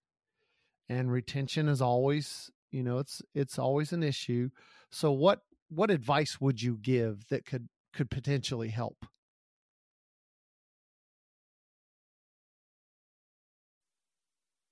and 0.89 1.11
retention 1.11 1.69
is 1.69 1.81
always 1.81 2.49
you 2.71 2.83
know 2.83 2.97
it's 2.97 3.21
it's 3.35 3.59
always 3.59 3.93
an 3.93 4.03
issue. 4.03 4.49
So 4.89 5.11
what 5.11 5.39
what 5.69 5.91
advice 5.91 6.41
would 6.41 6.61
you 6.61 6.77
give 6.81 7.27
that 7.29 7.45
could 7.45 7.69
could 7.93 8.09
potentially 8.09 8.69
help 8.69 9.05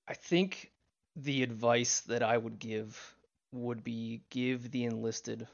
i 0.09 0.13
think 0.13 0.71
the 1.15 1.43
advice 1.43 2.01
that 2.01 2.23
i 2.23 2.37
would 2.37 2.59
give 2.59 3.15
would 3.53 3.83
be 3.83 4.21
give 4.29 4.71
the 4.71 4.85
enlisted 4.85 5.47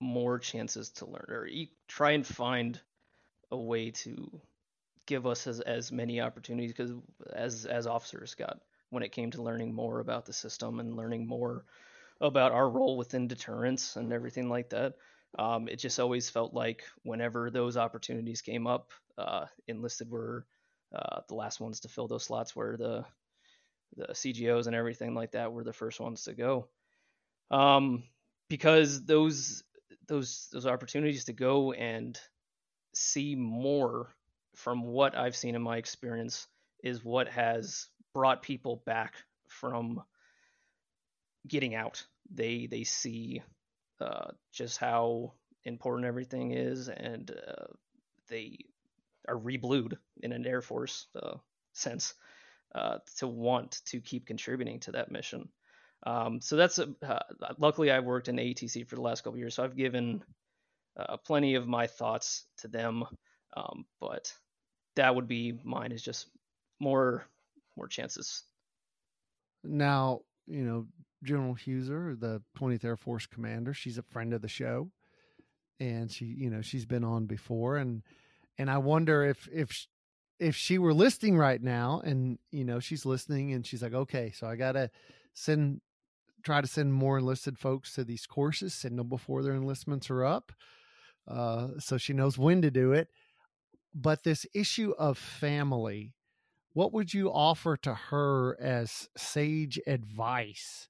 more 0.00 0.38
chances 0.38 0.90
to 0.90 1.06
learn 1.06 1.26
or 1.28 1.48
try 1.88 2.12
and 2.12 2.26
find 2.26 2.80
a 3.50 3.56
way 3.56 3.90
to 3.90 4.30
give 5.06 5.26
us 5.26 5.46
as, 5.46 5.60
as 5.60 5.92
many 5.92 6.20
opportunities 6.20 6.72
because 6.72 6.92
as 7.32 7.66
as 7.66 7.86
officers 7.86 8.34
got 8.34 8.60
when 8.90 9.02
it 9.02 9.12
came 9.12 9.30
to 9.30 9.42
learning 9.42 9.74
more 9.74 10.00
about 10.00 10.26
the 10.26 10.32
system 10.32 10.80
and 10.80 10.96
learning 10.96 11.26
more 11.26 11.64
about 12.20 12.52
our 12.52 12.68
role 12.70 12.96
within 12.96 13.28
deterrence 13.28 13.96
and 13.96 14.12
everything 14.12 14.48
like 14.48 14.70
that 14.70 14.94
um, 15.38 15.68
it 15.68 15.76
just 15.76 16.00
always 16.00 16.30
felt 16.30 16.54
like 16.54 16.84
whenever 17.04 17.50
those 17.50 17.76
opportunities 17.76 18.42
came 18.42 18.66
up 18.66 18.90
uh, 19.18 19.46
enlisted 19.68 20.10
were 20.10 20.46
uh, 20.94 21.20
the 21.28 21.34
last 21.34 21.60
ones 21.60 21.80
to 21.80 21.88
fill 21.88 22.08
those 22.08 22.24
slots 22.24 22.54
where 22.56 22.76
the 22.76 23.04
the 23.96 24.08
CGOs 24.12 24.66
and 24.66 24.76
everything 24.76 25.14
like 25.14 25.32
that 25.32 25.52
were 25.52 25.64
the 25.64 25.72
first 25.72 25.98
ones 25.98 26.24
to 26.24 26.34
go 26.34 26.68
um, 27.50 28.04
because 28.48 29.04
those 29.04 29.62
those 30.06 30.48
those 30.52 30.66
opportunities 30.66 31.24
to 31.24 31.32
go 31.32 31.72
and 31.72 32.18
see 32.94 33.34
more 33.34 34.14
from 34.54 34.82
what 34.82 35.16
I've 35.16 35.36
seen 35.36 35.54
in 35.54 35.62
my 35.62 35.76
experience 35.76 36.46
is 36.82 37.04
what 37.04 37.28
has 37.28 37.88
brought 38.14 38.42
people 38.42 38.82
back 38.86 39.14
from 39.46 40.02
getting 41.46 41.74
out. 41.74 42.04
They 42.30 42.66
they 42.66 42.84
see 42.84 43.42
uh, 44.00 44.32
just 44.52 44.78
how 44.78 45.32
important 45.64 46.06
everything 46.06 46.52
is, 46.52 46.88
and 46.88 47.30
uh, 47.30 47.66
they 48.28 48.58
are 49.28 49.38
reblued 49.38 49.98
in 50.22 50.32
an 50.32 50.46
Air 50.46 50.62
Force 50.62 51.06
uh, 51.20 51.36
sense 51.72 52.14
uh, 52.74 52.98
to 53.16 53.26
want 53.26 53.80
to 53.86 54.00
keep 54.00 54.26
contributing 54.26 54.80
to 54.80 54.92
that 54.92 55.10
mission. 55.10 55.48
Um, 56.06 56.40
so 56.40 56.56
that's 56.56 56.78
a, 56.78 56.88
uh, 57.06 57.18
luckily 57.58 57.90
I've 57.90 58.04
worked 58.04 58.28
in 58.28 58.36
ATC 58.36 58.86
for 58.86 58.96
the 58.96 59.02
last 59.02 59.24
couple 59.24 59.38
years, 59.38 59.54
so 59.54 59.64
I've 59.64 59.76
given 59.76 60.22
uh, 60.96 61.16
plenty 61.18 61.54
of 61.54 61.66
my 61.66 61.86
thoughts 61.86 62.44
to 62.58 62.68
them. 62.68 63.04
Um, 63.56 63.84
but 64.00 64.32
that 64.96 65.14
would 65.14 65.26
be 65.26 65.58
mine 65.64 65.92
is 65.92 66.02
just 66.02 66.26
more 66.80 67.24
more 67.76 67.88
chances. 67.88 68.42
Now, 69.64 70.20
you 70.46 70.64
know, 70.64 70.86
General 71.22 71.54
Huser, 71.54 72.18
the 72.18 72.42
20th 72.58 72.84
Air 72.84 72.96
Force 72.96 73.26
commander, 73.26 73.74
she's 73.74 73.98
a 73.98 74.02
friend 74.02 74.32
of 74.32 74.42
the 74.42 74.48
show 74.48 74.90
and 75.80 76.10
she, 76.10 76.26
you 76.26 76.50
know, 76.50 76.60
she's 76.60 76.86
been 76.86 77.04
on 77.04 77.26
before 77.26 77.76
and 77.76 78.02
and 78.58 78.70
I 78.70 78.78
wonder 78.78 79.24
if 79.24 79.48
if 79.52 79.86
if 80.38 80.56
she 80.56 80.78
were 80.78 80.94
listening 80.94 81.36
right 81.36 81.62
now 81.62 82.00
and 82.04 82.38
you 82.50 82.64
know, 82.64 82.80
she's 82.80 83.06
listening 83.06 83.52
and 83.52 83.66
she's 83.66 83.82
like, 83.82 83.94
"Okay, 83.94 84.32
so 84.34 84.46
I 84.46 84.56
got 84.56 84.72
to 84.72 84.90
send 85.34 85.80
try 86.42 86.60
to 86.60 86.66
send 86.66 86.94
more 86.94 87.18
enlisted 87.18 87.58
folks 87.58 87.94
to 87.94 88.04
these 88.04 88.26
courses, 88.26 88.74
send 88.74 88.98
them 88.98 89.08
before 89.08 89.42
their 89.42 89.54
enlistments 89.54 90.10
are 90.10 90.24
up." 90.24 90.52
uh, 91.28 91.68
so 91.78 91.98
she 91.98 92.12
knows 92.12 92.38
when 92.38 92.62
to 92.62 92.70
do 92.70 92.92
it. 92.92 93.08
But 93.94 94.22
this 94.24 94.46
issue 94.54 94.92
of 94.98 95.18
family, 95.18 96.12
what 96.72 96.92
would 96.92 97.12
you 97.14 97.30
offer 97.32 97.76
to 97.78 97.94
her 97.94 98.56
as 98.60 99.08
sage 99.16 99.80
advice 99.86 100.88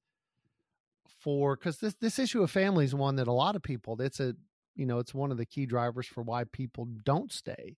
for? 1.07 1.57
Because 1.57 1.79
this 1.79 1.95
this 1.95 2.19
issue 2.19 2.43
of 2.43 2.51
family 2.51 2.85
is 2.85 2.95
one 2.95 3.17
that 3.17 3.29
a 3.29 3.33
lot 3.33 3.57
of 3.57 3.63
people. 3.63 4.01
It's 4.01 4.21
a 4.21 4.35
you 4.79 4.87
know 4.87 4.99
it's 4.99 5.15
one 5.15 5.31
of 5.31 5.37
the 5.37 5.47
key 5.47 5.67
drivers 5.67 6.07
for 6.07 6.23
why 6.23 6.45
people 6.45 6.87
don't 7.05 7.33
stay 7.33 7.77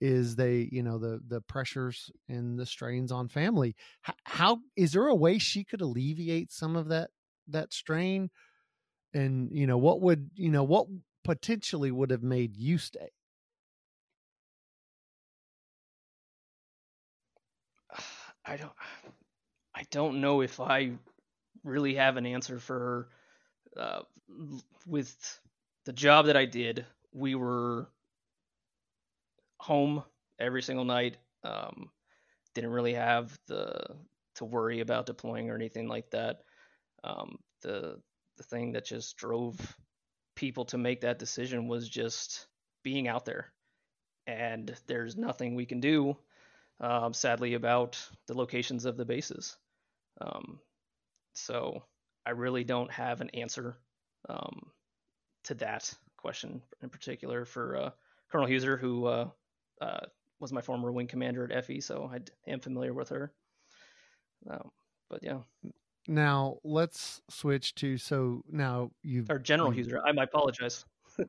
is 0.00 0.36
they 0.36 0.68
you 0.72 0.82
know 0.82 0.98
the 0.98 1.20
the 1.26 1.40
pressures 1.42 2.10
and 2.28 2.58
the 2.58 2.66
strains 2.66 3.12
on 3.12 3.28
family. 3.28 3.74
How, 4.02 4.14
how 4.24 4.58
is 4.76 4.92
there 4.92 5.06
a 5.08 5.14
way 5.14 5.38
she 5.38 5.64
could 5.64 5.80
alleviate 5.80 6.52
some 6.52 6.76
of 6.76 6.88
that 6.88 7.10
that 7.48 7.72
strain? 7.72 8.30
And 9.14 9.50
you 9.52 9.66
know 9.66 9.78
what 9.78 10.00
would 10.02 10.30
you 10.34 10.50
know 10.50 10.64
what 10.64 10.86
potentially 11.24 11.90
would 11.90 12.10
have 12.10 12.22
made 12.22 12.56
you 12.56 12.78
stay? 12.78 13.10
I 18.46 18.56
don't 18.56 18.72
i 19.74 19.84
don't 19.92 20.20
know 20.20 20.40
if 20.42 20.60
i 20.60 20.90
really 21.64 21.94
have 21.94 22.16
an 22.16 22.26
answer 22.26 22.58
for 22.58 22.78
her 22.78 23.08
uh, 23.76 24.02
with 24.86 25.40
the 25.86 25.92
job 25.92 26.26
that 26.26 26.36
i 26.36 26.44
did 26.44 26.84
we 27.12 27.34
were 27.34 27.88
home 29.60 30.02
every 30.38 30.62
single 30.62 30.84
night. 30.84 31.16
Um, 31.44 31.90
didn't 32.54 32.70
really 32.70 32.94
have 32.94 33.38
the 33.46 33.96
to 34.36 34.44
worry 34.44 34.80
about 34.80 35.06
deploying 35.06 35.50
or 35.50 35.54
anything 35.54 35.86
like 35.86 36.10
that. 36.10 36.40
Um, 37.04 37.38
the 37.62 38.00
the 38.36 38.42
thing 38.42 38.72
that 38.72 38.86
just 38.86 39.16
drove 39.16 39.56
people 40.34 40.64
to 40.66 40.78
make 40.78 41.02
that 41.02 41.18
decision 41.18 41.68
was 41.68 41.88
just 41.88 42.46
being 42.82 43.06
out 43.06 43.24
there, 43.24 43.52
and 44.26 44.74
there's 44.86 45.16
nothing 45.16 45.54
we 45.54 45.66
can 45.66 45.80
do, 45.80 46.16
um, 46.80 47.12
sadly, 47.12 47.54
about 47.54 47.98
the 48.26 48.34
locations 48.34 48.86
of 48.86 48.96
the 48.96 49.04
bases. 49.04 49.56
Um, 50.20 50.58
so 51.34 51.84
I 52.26 52.30
really 52.30 52.64
don't 52.64 52.90
have 52.90 53.20
an 53.20 53.30
answer 53.30 53.76
um, 54.28 54.70
to 55.44 55.54
that 55.54 55.92
question 56.16 56.62
in 56.82 56.88
particular 56.88 57.44
for 57.44 57.76
uh, 57.76 57.90
Colonel 58.30 58.48
Huser, 58.48 58.78
who 58.78 59.06
uh, 59.06 59.28
uh, 59.80 60.00
was 60.38 60.52
my 60.52 60.60
former 60.60 60.92
wing 60.92 61.06
commander 61.06 61.50
at 61.50 61.64
FE, 61.64 61.80
so 61.80 62.10
I 62.12 62.20
am 62.50 62.60
familiar 62.60 62.92
with 62.92 63.08
her. 63.10 63.32
Um, 64.48 64.70
but 65.08 65.22
yeah. 65.22 65.38
Now 66.08 66.58
let's 66.64 67.20
switch 67.28 67.74
to 67.76 67.98
so 67.98 68.42
now 68.50 68.90
you've 69.02 69.30
or 69.30 69.38
General 69.38 69.74
you, 69.74 69.84
Huser. 69.84 70.00
I, 70.04 70.22
apologize. 70.22 70.84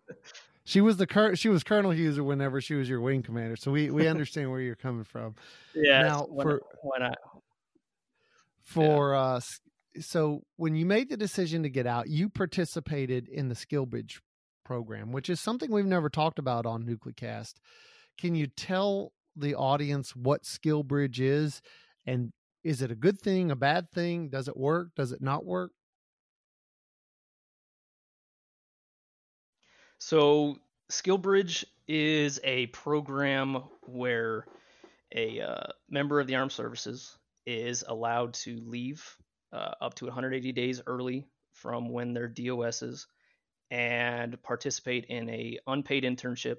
she 0.63 0.81
was 0.81 0.97
the 0.97 1.07
cur- 1.07 1.35
she 1.35 1.49
was 1.49 1.63
Colonel 1.63 1.91
Huser 1.91 2.23
whenever 2.23 2.61
she 2.61 2.75
was 2.75 2.87
your 2.87 3.01
wing 3.01 3.21
commander, 3.21 3.57
so 3.57 3.71
we 3.71 3.91
we 3.91 4.07
understand 4.07 4.49
where 4.49 4.61
you're 4.61 4.75
coming 4.75 5.03
from. 5.03 5.35
Yeah. 5.73 6.01
Now 6.01 6.25
when, 6.29 6.45
for 6.45 6.61
when 6.83 7.01
I 7.01 7.13
for 8.61 9.13
yeah. 9.13 9.19
uh 9.19 9.39
so 9.99 10.43
when 10.57 10.75
you 10.75 10.85
made 10.85 11.09
the 11.09 11.17
decision 11.17 11.63
to 11.63 11.69
get 11.69 11.85
out, 11.85 12.07
you 12.07 12.29
participated 12.29 13.27
in 13.27 13.49
the 13.49 13.55
Skill 13.55 13.85
Bridge 13.85 14.21
program, 14.63 15.11
which 15.11 15.29
is 15.29 15.39
something 15.39 15.71
we've 15.71 15.85
never 15.85 16.09
talked 16.09 16.39
about 16.39 16.65
on 16.65 16.83
Nuclecast. 16.83 17.55
Can 18.19 18.35
you 18.35 18.47
tell 18.47 19.11
the 19.35 19.55
audience 19.55 20.15
what 20.15 20.45
Skill 20.45 20.83
Bridge 20.83 21.19
is 21.19 21.61
and 22.05 22.31
is 22.63 22.81
it 22.81 22.91
a 22.91 22.95
good 22.95 23.19
thing, 23.19 23.51
a 23.51 23.55
bad 23.55 23.89
thing? 23.91 24.29
Does 24.29 24.47
it 24.47 24.55
work? 24.55 24.89
Does 24.95 25.11
it 25.11 25.21
not 25.21 25.45
work? 25.45 25.71
So, 29.97 30.57
Skill 30.89 31.17
Bridge 31.17 31.65
is 31.87 32.39
a 32.43 32.67
program 32.67 33.63
where 33.83 34.45
a 35.13 35.41
uh, 35.41 35.67
member 35.89 36.19
of 36.19 36.27
the 36.27 36.35
armed 36.35 36.51
services 36.51 37.17
is 37.45 37.83
allowed 37.87 38.33
to 38.33 38.61
leave 38.65 39.03
uh, 39.53 39.71
up 39.81 39.93
to 39.95 40.05
180 40.05 40.51
days 40.51 40.81
early 40.87 41.27
from 41.53 41.89
when 41.89 42.13
their 42.13 42.27
DOS 42.27 42.81
is 42.81 43.07
and 43.69 44.41
participate 44.43 45.05
in 45.05 45.29
a 45.29 45.57
unpaid 45.67 46.03
internship 46.03 46.57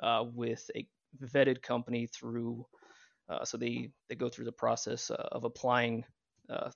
uh, 0.00 0.24
with 0.34 0.70
a 0.76 0.86
vetted 1.22 1.62
company 1.62 2.06
through. 2.06 2.64
Uh, 3.28 3.44
so 3.44 3.56
they 3.56 3.90
they 4.08 4.14
go 4.14 4.28
through 4.28 4.44
the 4.44 4.52
process 4.52 5.10
uh, 5.10 5.28
of 5.32 5.44
applying 5.44 6.04
uh, 6.50 6.70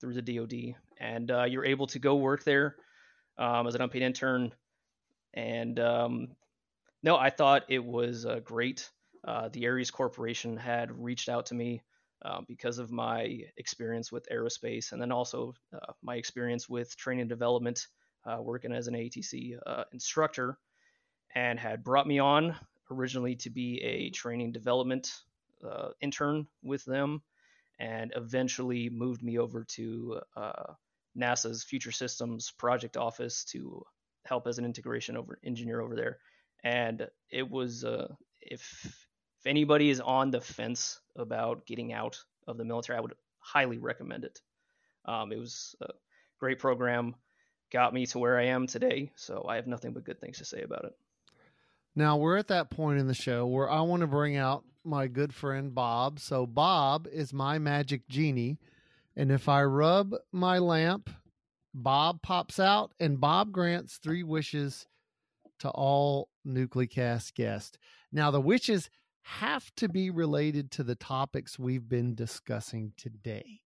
through 0.00 0.14
the 0.14 0.22
DoD, 0.22 0.74
and 0.98 1.30
uh, 1.30 1.44
you're 1.44 1.64
able 1.64 1.86
to 1.88 1.98
go 1.98 2.16
work 2.16 2.44
there 2.44 2.76
um, 3.38 3.66
as 3.66 3.74
an 3.74 3.82
unpaid 3.82 4.02
intern. 4.02 4.52
And 5.34 5.78
um, 5.78 6.28
no, 7.02 7.16
I 7.16 7.30
thought 7.30 7.64
it 7.68 7.84
was 7.84 8.26
great. 8.44 8.90
the 9.24 9.66
Ares 9.68 9.90
Corporation 9.90 10.56
had 10.56 10.90
reached 10.90 11.28
out 11.28 11.46
to 11.46 11.54
me 11.54 11.82
uh, 12.22 12.40
because 12.46 12.78
of 12.78 12.90
my 12.90 13.40
experience 13.56 14.10
with 14.10 14.28
aerospace 14.30 14.92
and 14.92 15.00
then 15.00 15.12
also 15.12 15.54
uh, 15.72 15.92
my 16.02 16.16
experience 16.16 16.68
with 16.68 16.96
training 16.96 17.28
development, 17.28 17.86
uh, 18.26 18.38
working 18.40 18.72
as 18.72 18.88
an 18.88 18.94
ATC 18.94 19.56
instructor, 19.92 20.58
and 21.34 21.58
had 21.58 21.84
brought 21.84 22.06
me 22.06 22.18
on 22.18 22.56
originally 22.90 23.36
to 23.36 23.50
be 23.50 23.80
a 23.82 24.10
training 24.10 24.52
development 24.52 25.12
uh, 25.64 25.90
intern 26.00 26.46
with 26.62 26.84
them, 26.84 27.22
and 27.78 28.12
eventually 28.16 28.88
moved 28.90 29.22
me 29.22 29.38
over 29.38 29.64
to 29.64 30.20
uh, 30.36 30.72
NASA's 31.16 31.64
Future 31.64 31.92
Systems 31.92 32.50
Project 32.50 32.96
Office 32.96 33.44
to 33.44 33.84
help 34.24 34.46
as 34.46 34.58
an 34.58 34.64
integration 34.64 35.16
over 35.16 35.38
engineer 35.44 35.80
over 35.80 35.94
there. 35.94 36.18
And 36.64 37.08
it 37.30 37.48
was 37.48 37.84
uh, 37.84 38.08
if 38.40 39.07
anybody 39.48 39.90
is 39.90 40.00
on 40.00 40.30
the 40.30 40.40
fence 40.40 41.00
about 41.16 41.66
getting 41.66 41.92
out 41.92 42.22
of 42.46 42.58
the 42.58 42.64
military, 42.64 42.98
I 42.98 43.00
would 43.00 43.14
highly 43.38 43.78
recommend 43.78 44.24
it. 44.24 44.40
Um, 45.04 45.32
it 45.32 45.38
was 45.38 45.74
a 45.80 45.88
great 46.38 46.58
program, 46.58 47.14
got 47.72 47.94
me 47.94 48.06
to 48.06 48.18
where 48.18 48.38
I 48.38 48.46
am 48.46 48.66
today, 48.66 49.10
so 49.16 49.46
I 49.48 49.56
have 49.56 49.66
nothing 49.66 49.92
but 49.92 50.04
good 50.04 50.20
things 50.20 50.38
to 50.38 50.44
say 50.44 50.62
about 50.62 50.84
it. 50.84 50.92
Now 51.96 52.16
we're 52.16 52.36
at 52.36 52.48
that 52.48 52.70
point 52.70 53.00
in 53.00 53.08
the 53.08 53.14
show 53.14 53.46
where 53.46 53.68
I 53.68 53.80
want 53.80 54.02
to 54.02 54.06
bring 54.06 54.36
out 54.36 54.64
my 54.84 55.06
good 55.08 55.34
friend 55.34 55.74
Bob. 55.74 56.20
So 56.20 56.46
Bob 56.46 57.08
is 57.10 57.32
my 57.32 57.58
magic 57.58 58.06
genie, 58.08 58.58
and 59.16 59.32
if 59.32 59.48
I 59.48 59.64
rub 59.64 60.14
my 60.30 60.58
lamp, 60.58 61.10
Bob 61.74 62.22
pops 62.22 62.60
out, 62.60 62.92
and 63.00 63.20
Bob 63.20 63.52
grants 63.52 63.96
three 63.96 64.22
wishes 64.22 64.86
to 65.60 65.70
all 65.70 66.28
Nuclecast 66.46 67.34
guests. 67.34 67.78
Now 68.12 68.30
the 68.30 68.40
wishes 68.40 68.90
have 69.28 69.70
to 69.76 69.88
be 69.88 70.10
related 70.10 70.70
to 70.72 70.82
the 70.82 70.94
topics 70.94 71.58
we've 71.58 71.88
been 71.88 72.14
discussing 72.14 72.92
today. 72.96 73.60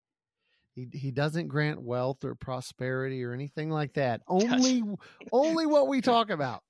He, 0.74 0.88
he 0.94 1.12
doesn't 1.12 1.50
grant 1.50 1.82
wealth 1.82 2.24
or 2.24 2.36
prosperity 2.36 3.24
or 3.24 3.34
anything 3.34 3.70
like 3.70 3.94
that. 3.94 4.22
Only 4.28 4.84
only 5.32 5.66
what 5.66 5.88
we 5.88 6.02
talk 6.02 6.30
about 6.30 6.62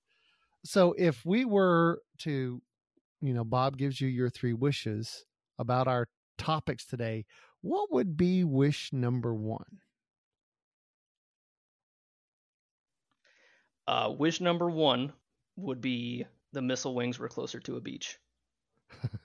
so 0.64 0.94
if 0.98 1.26
we 1.26 1.46
were 1.46 2.02
to 2.20 2.62
you 3.22 3.34
know 3.34 3.44
bob 3.44 3.78
gives 3.78 4.00
you 4.00 4.08
your 4.08 4.30
three 4.30 4.54
wishes 4.54 5.26
about 5.60 5.88
our 5.88 6.08
topics 6.38 6.86
today 6.86 7.26
what 7.62 7.92
would 7.92 8.18
be 8.18 8.44
wish 8.44 8.92
number 8.94 9.34
one 9.34 9.80
uh, 13.88 14.12
wish 14.18 14.40
number 14.40 14.70
one 14.70 15.12
would 15.56 15.82
be 15.82 16.26
the 16.54 16.62
missile 16.62 16.96
wings 16.96 17.20
were 17.20 17.28
closer 17.28 17.60
to 17.60 17.76
a 17.76 17.82
beach 17.82 18.18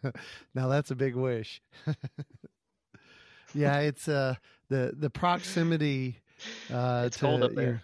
now 0.54 0.68
that's 0.68 0.90
a 0.90 0.94
big 0.94 1.14
wish 1.14 1.60
yeah 3.54 3.78
it's 3.80 4.08
uh 4.08 4.34
the 4.68 4.92
the 4.96 5.10
proximity 5.10 6.18
uh 6.72 7.04
it's 7.06 7.16
to, 7.16 7.24
cold 7.24 7.42
up 7.42 7.54
there 7.54 7.82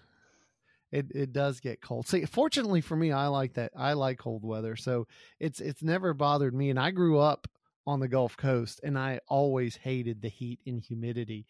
it 0.93 1.07
it 1.15 1.33
does 1.33 1.59
get 1.59 1.81
cold. 1.81 2.07
See, 2.07 2.25
fortunately 2.27 2.83
for 2.83 2.95
me, 2.95 3.11
I 3.11 3.27
like 3.29 3.55
that. 3.55 3.73
I 3.75 3.95
like 3.95 4.19
cold 4.19 4.45
weather, 4.45 4.77
so 4.77 5.07
it's 5.41 5.59
it's 5.59 5.83
never 5.83 6.13
bothered 6.13 6.55
me. 6.55 6.71
And 6.71 6.79
I 6.79 6.91
grew 6.91 7.19
up 7.19 7.49
on 7.87 7.99
the 7.99 8.09
Gulf 8.09 8.37
Coast, 8.37 8.81
and 8.85 8.99
I 8.99 9.21
always 9.27 9.77
hated 9.77 10.21
the 10.21 10.29
heat 10.29 10.61
and 10.67 10.81
humidity. 10.81 11.47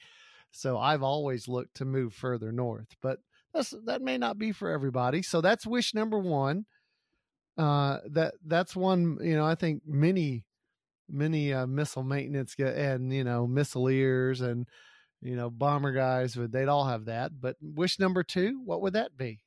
So 0.53 0.79
I've 0.79 1.03
always 1.03 1.49
looked 1.49 1.77
to 1.79 1.85
move 1.85 2.15
further 2.15 2.53
north, 2.53 2.97
but 3.03 3.19
that's 3.53 3.75
that 3.85 4.01
may 4.01 4.17
not 4.17 4.39
be 4.39 4.53
for 4.53 4.71
everybody. 4.71 5.23
So 5.23 5.41
that's 5.41 5.67
wish 5.67 5.93
number 5.93 6.19
one. 6.19 6.65
Uh, 7.59 7.99
that 8.11 8.35
that's 8.47 8.75
one. 8.75 9.19
You 9.21 9.37
know, 9.37 9.45
I 9.45 9.55
think 9.55 9.83
many 9.87 10.45
many 11.09 11.53
uh, 11.53 11.67
missile 11.67 12.03
maintenance 12.03 12.55
and 12.59 13.13
you 13.13 13.25
know 13.25 13.47
missileers 13.47 14.41
and 14.41 14.67
you 15.23 15.37
know, 15.37 15.49
bomber 15.49 15.93
guys 15.93 16.37
would 16.37 16.53
they'd 16.53 16.69
all 16.69 16.87
have 16.87 17.07
that. 17.07 17.41
But 17.41 17.57
wish 17.63 17.99
number 17.99 18.23
two, 18.25 18.61
what 18.65 18.83
would 18.83 18.95
that 18.95 19.17
be? 19.17 19.41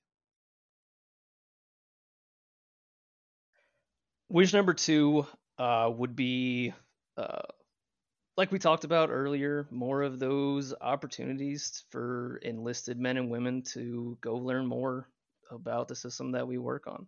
Wish 4.30 4.54
number 4.54 4.74
two 4.74 5.26
uh, 5.60 5.92
would 5.96 6.16
be, 6.16 6.74
uh, 7.18 7.42
like 8.38 8.52
we 8.52 8.60
talked 8.60 8.86
about 8.86 9.10
earlier, 9.12 9.68
more 9.70 10.02
of 10.02 10.18
those 10.18 10.74
opportunities 10.82 11.84
for 11.90 12.40
enlisted 12.42 13.00
men 13.00 13.18
and 13.18 13.30
women 13.30 13.62
to 13.74 14.18
go 14.22 14.36
learn 14.36 14.66
more 14.66 15.08
about 15.52 15.88
the 15.88 15.96
system 15.96 16.32
that 16.32 16.48
we 16.48 16.58
work 16.58 16.88
on. 16.88 17.06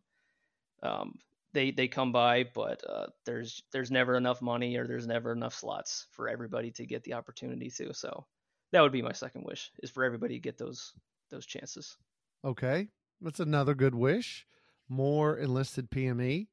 Um, 0.84 1.20
they 1.54 1.72
they 1.72 1.88
come 1.88 2.12
by, 2.12 2.46
but 2.54 2.84
uh, 2.88 3.08
there's 3.26 3.64
there's 3.72 3.90
never 3.92 4.16
enough 4.16 4.42
money 4.42 4.78
or 4.78 4.86
there's 4.86 5.08
never 5.08 5.32
enough 5.32 5.56
slots 5.56 6.08
for 6.12 6.30
everybody 6.30 6.72
to 6.72 6.86
get 6.86 7.04
the 7.04 7.14
opportunity 7.14 7.70
to. 7.72 7.94
So 7.94 8.26
that 8.72 8.82
would 8.82 8.92
be 8.92 9.02
my 9.02 9.14
second 9.14 9.44
wish 9.46 9.72
is 9.82 9.90
for 9.90 10.04
everybody 10.04 10.36
to 10.36 10.40
get 10.40 10.58
those 10.58 10.94
those 11.32 11.46
chances. 11.46 11.98
Okay, 12.46 12.90
that's 13.22 13.40
another 13.40 13.74
good 13.74 13.96
wish. 13.96 14.46
more 14.90 15.38
enlisted 15.38 15.90
PME. 15.90 16.48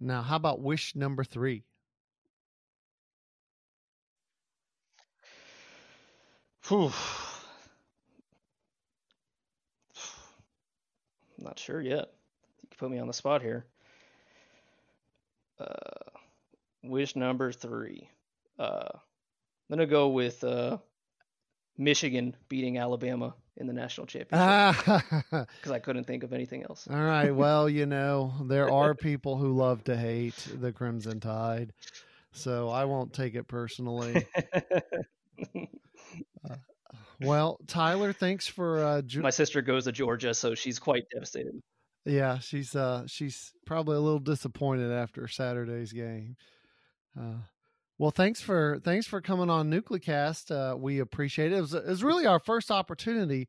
Now, 0.00 0.22
how 0.22 0.36
about 0.36 0.60
wish 0.60 0.94
number 0.94 1.24
three? 1.24 1.64
Whew. 6.68 6.92
Not 11.38 11.58
sure 11.58 11.80
yet. 11.80 12.10
Put 12.78 12.90
me 12.90 12.98
on 12.98 13.06
the 13.06 13.12
spot 13.12 13.42
here. 13.42 13.66
Uh, 15.58 16.10
wish 16.82 17.16
number 17.16 17.52
three. 17.52 18.08
Uh, 18.58 18.88
I'm 18.92 19.00
gonna 19.70 19.86
go 19.86 20.08
with 20.08 20.42
uh, 20.44 20.78
Michigan 21.76 22.36
beating 22.48 22.78
Alabama 22.78 23.34
in 23.56 23.66
the 23.66 23.72
national 23.72 24.06
championship 24.06 24.84
because 25.30 25.72
I 25.72 25.80
couldn't 25.80 26.04
think 26.04 26.22
of 26.22 26.32
anything 26.32 26.62
else. 26.62 26.86
All 26.88 26.96
right. 26.96 27.32
Well, 27.32 27.68
you 27.68 27.86
know, 27.86 28.32
there 28.42 28.70
are 28.72 28.94
people 28.94 29.36
who 29.36 29.52
love 29.52 29.82
to 29.84 29.96
hate 29.96 30.36
the 30.60 30.72
Crimson 30.72 31.18
Tide, 31.18 31.72
so 32.32 32.68
I 32.68 32.84
won't 32.84 33.12
take 33.12 33.34
it 33.34 33.48
personally. 33.48 34.24
uh, 36.48 36.54
well, 37.20 37.58
Tyler, 37.66 38.12
thanks 38.12 38.46
for. 38.46 38.84
Uh, 38.84 39.02
ju- 39.02 39.22
My 39.22 39.30
sister 39.30 39.62
goes 39.62 39.84
to 39.84 39.92
Georgia, 39.92 40.32
so 40.34 40.54
she's 40.54 40.78
quite 40.78 41.02
devastated. 41.12 41.60
Yeah, 42.08 42.38
she's 42.38 42.74
uh, 42.74 43.04
she's 43.06 43.52
probably 43.66 43.96
a 43.96 44.00
little 44.00 44.18
disappointed 44.18 44.90
after 44.90 45.28
Saturday's 45.28 45.92
game. 45.92 46.36
Uh, 47.18 47.42
well, 47.98 48.10
thanks 48.10 48.40
for 48.40 48.80
thanks 48.82 49.06
for 49.06 49.20
coming 49.20 49.50
on 49.50 49.70
Nuclecast. 49.70 50.50
Uh, 50.50 50.76
we 50.76 51.00
appreciate 51.00 51.52
it. 51.52 51.58
It 51.58 51.60
was, 51.60 51.74
it 51.74 51.86
was 51.86 52.02
really 52.02 52.24
our 52.24 52.38
first 52.38 52.70
opportunity 52.70 53.48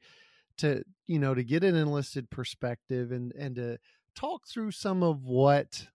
to 0.58 0.84
you 1.08 1.20
know 1.20 1.34
to 1.34 1.44
get 1.44 1.64
an 1.64 1.76
enlisted 1.76 2.30
perspective 2.30 3.12
and 3.12 3.32
and 3.34 3.56
to 3.56 3.78
talk 4.14 4.46
through 4.46 4.72
some 4.72 5.04
of 5.04 5.24
what 5.24 5.88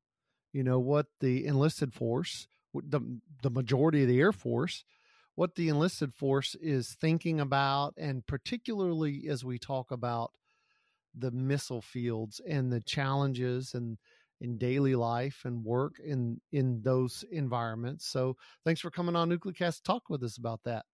you 0.53 0.62
know 0.62 0.79
what 0.79 1.07
the 1.20 1.44
enlisted 1.44 1.92
force 1.92 2.46
the 2.72 3.00
the 3.42 3.50
majority 3.50 4.03
of 4.03 4.09
the 4.09 4.20
air 4.20 4.33
force 4.33 4.85
what 5.35 5.55
the 5.57 5.68
enlisted 5.68 6.14
force 6.14 6.57
is 6.62 6.96
thinking 6.98 7.40
about 7.40 7.92
and 7.98 8.27
particularly 8.27 9.27
as 9.29 9.44
we 9.44 9.59
talk 9.59 9.90
about 9.90 10.33
the 11.18 11.31
missile 11.31 11.83
fields 11.83 12.40
and 12.46 12.72
the 12.72 12.81
challenges 12.81 13.74
and 13.74 13.98
in 14.40 14.59
daily 14.59 14.94
life 14.94 15.42
and 15.44 15.64
work 15.64 15.94
in 16.05 16.40
in 16.53 16.83
those 16.83 17.24
environments. 17.31 18.07
So 18.07 18.37
thanks 18.64 18.81
for 18.81 18.90
coming 18.90 19.16
on 19.16 19.31
Nuclecast 19.31 19.77
to 19.77 19.83
talk 19.83 20.11
with 20.11 20.22
us 20.22 20.37
about 20.37 20.61
that. 20.64 20.85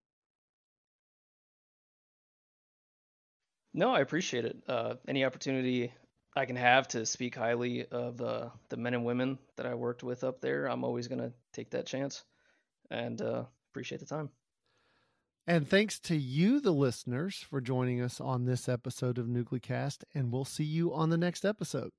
No, 3.73 3.91
I 3.93 4.01
appreciate 4.01 4.45
it. 4.45 4.57
Uh, 4.67 4.97
any 5.07 5.25
opportunity 5.25 5.93
I 6.37 6.45
can 6.45 6.57
have 6.57 6.89
to 6.89 7.07
speak 7.07 7.35
highly 7.37 7.87
of 7.87 8.21
uh, 8.21 8.51
the 8.69 8.77
men 8.77 8.95
and 8.95 9.05
women 9.05 9.39
that 9.57 9.67
I 9.67 9.75
worked 9.75 10.03
with 10.03 10.25
up 10.25 10.41
there, 10.41 10.67
I'm 10.67 10.85
always 10.85 11.09
to 11.21 11.33
take 11.53 11.71
that 11.71 11.87
chance 11.87 12.25
and 12.91 13.21
uh, 13.21 13.45
appreciate 13.71 13.99
the 13.99 14.07
time. 14.07 14.31
And 15.51 15.69
thanks 15.69 15.99
to 16.03 16.15
you, 16.15 16.61
the 16.61 16.71
listeners, 16.71 17.45
for 17.51 17.61
joining 17.61 18.01
us 18.01 18.21
on 18.21 18.45
this 18.45 18.69
episode 18.69 19.19
of 19.19 19.27
Nuclecast. 19.27 20.05
And 20.15 20.31
we'll 20.31 20.45
see 20.45 20.63
you 20.63 20.95
on 20.95 21.11
the 21.11 21.19
next 21.19 21.45
episode. 21.45 21.91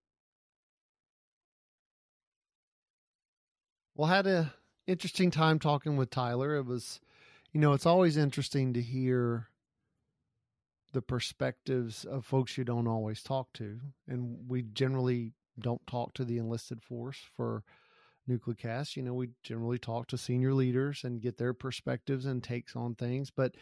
Well, 3.94 4.08
had 4.08 4.26
a 4.26 4.54
interesting 4.88 5.32
time 5.32 5.60
talking 5.60 5.98
with 5.98 6.10
Tyler. 6.10 6.56
It 6.56 6.66
was, 6.66 7.02
you 7.52 7.60
know, 7.60 7.74
it's 7.74 7.86
always 7.86 8.16
interesting 8.16 8.72
to 8.72 8.82
hear 8.82 9.50
the 10.94 11.02
perspectives 11.02 12.06
of 12.06 12.26
folks 12.26 12.58
you 12.58 12.64
don't 12.64 12.88
always 12.88 13.22
talk 13.22 13.52
to, 13.56 13.82
and 14.08 14.48
we 14.48 14.62
generally 14.62 15.34
don't 15.60 15.86
talk 15.86 16.14
to 16.14 16.24
the 16.24 16.38
enlisted 16.38 16.82
force 16.82 17.20
for 17.36 17.66
Nuclecast. 18.32 18.96
You 18.96 19.04
know, 19.04 19.14
we 19.14 19.30
generally 19.44 19.78
talk 19.78 20.08
to 20.08 20.18
senior 20.18 20.54
leaders 20.54 21.02
and 21.04 21.22
get 21.22 21.38
their 21.38 21.54
perspectives 21.54 22.26
and 22.26 22.44
takes 22.44 22.76
on 22.76 22.96
things, 22.96 23.32
but 23.32 23.56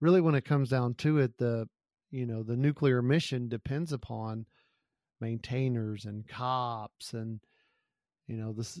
really, 0.00 0.20
when 0.20 0.34
it 0.34 0.44
comes 0.44 0.70
down 0.70 0.94
to 0.94 1.18
it, 1.18 1.38
the 1.38 1.68
you 2.10 2.26
know 2.26 2.42
the 2.42 2.56
nuclear 2.56 3.02
mission 3.02 3.48
depends 3.48 3.92
upon 3.92 4.46
maintainers 5.20 6.04
and 6.04 6.28
cops 6.28 7.12
and 7.12 7.40
you 8.26 8.36
know 8.36 8.52
this 8.52 8.80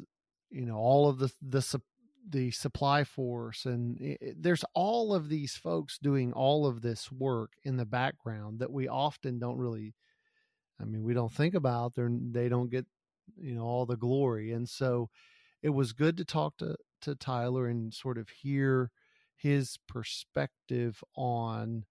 you 0.50 0.66
know 0.66 0.76
all 0.76 1.08
of 1.08 1.18
the 1.18 1.30
the 1.42 1.80
the 2.28 2.50
supply 2.50 3.04
force 3.04 3.66
and 3.66 3.98
it, 4.00 4.36
there's 4.40 4.64
all 4.74 5.14
of 5.14 5.28
these 5.28 5.54
folks 5.54 5.98
doing 5.98 6.32
all 6.32 6.66
of 6.66 6.82
this 6.82 7.10
work 7.10 7.52
in 7.64 7.76
the 7.76 7.86
background 7.86 8.58
that 8.58 8.72
we 8.72 8.88
often 8.88 9.38
don't 9.38 9.58
really 9.58 9.94
i 10.80 10.84
mean 10.84 11.02
we 11.04 11.14
don't 11.14 11.32
think 11.32 11.54
about 11.54 11.94
they 11.94 12.06
they 12.32 12.48
don't 12.48 12.70
get 12.70 12.86
you 13.40 13.54
know 13.54 13.64
all 13.64 13.86
the 13.86 13.96
glory 13.96 14.52
and 14.52 14.68
so 14.68 15.08
it 15.62 15.70
was 15.70 15.92
good 15.92 16.16
to 16.16 16.24
talk 16.24 16.56
to 16.58 16.76
to 17.00 17.14
Tyler 17.14 17.66
and 17.66 17.92
sort 17.92 18.18
of 18.18 18.28
hear 18.28 18.90
his 19.36 19.78
perspective 19.88 21.02
on 21.14 21.84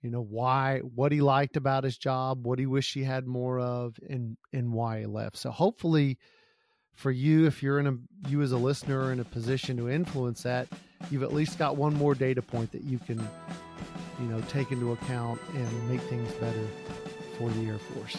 you 0.00 0.10
know 0.10 0.22
why 0.22 0.78
what 0.80 1.12
he 1.12 1.20
liked 1.20 1.56
about 1.56 1.84
his 1.84 1.98
job 1.98 2.46
what 2.46 2.58
he 2.58 2.66
wished 2.66 2.94
he 2.94 3.04
had 3.04 3.26
more 3.26 3.58
of 3.60 3.98
and 4.08 4.36
and 4.52 4.72
why 4.72 5.00
he 5.00 5.06
left 5.06 5.36
so 5.36 5.50
hopefully 5.50 6.18
for 6.94 7.10
you, 7.10 7.46
if 7.46 7.62
you're 7.62 7.78
in 7.78 7.86
a 7.86 8.28
you 8.28 8.42
as 8.42 8.52
a 8.52 8.56
listener 8.56 9.12
in 9.12 9.20
a 9.20 9.24
position 9.24 9.76
to 9.78 9.88
influence 9.88 10.42
that, 10.42 10.68
you've 11.10 11.22
at 11.22 11.32
least 11.32 11.58
got 11.58 11.76
one 11.76 11.94
more 11.94 12.14
data 12.14 12.42
point 12.42 12.70
that 12.72 12.84
you 12.84 12.98
can, 12.98 13.18
you 14.20 14.26
know, 14.26 14.40
take 14.48 14.70
into 14.70 14.92
account 14.92 15.40
and 15.54 15.90
make 15.90 16.00
things 16.02 16.30
better 16.34 16.66
for 17.38 17.50
the 17.50 17.66
Air 17.66 17.78
Force. 17.78 18.16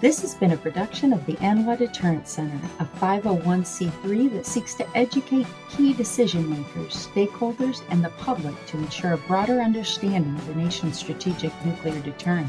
This 0.00 0.20
has 0.20 0.36
been 0.36 0.52
a 0.52 0.56
production 0.56 1.12
of 1.12 1.26
the 1.26 1.32
ANWA 1.38 1.76
Deterrence 1.76 2.30
Center, 2.30 2.60
a 2.78 2.84
501c3 2.84 4.32
that 4.32 4.46
seeks 4.46 4.74
to 4.74 4.86
educate 4.96 5.48
key 5.70 5.92
decision 5.92 6.48
makers, 6.48 7.08
stakeholders, 7.08 7.82
and 7.90 8.04
the 8.04 8.10
public 8.10 8.54
to 8.66 8.76
ensure 8.76 9.14
a 9.14 9.18
broader 9.18 9.60
understanding 9.60 10.36
of 10.36 10.46
the 10.46 10.54
nation's 10.54 11.00
strategic 11.00 11.52
nuclear 11.64 11.98
deterrent. 11.98 12.48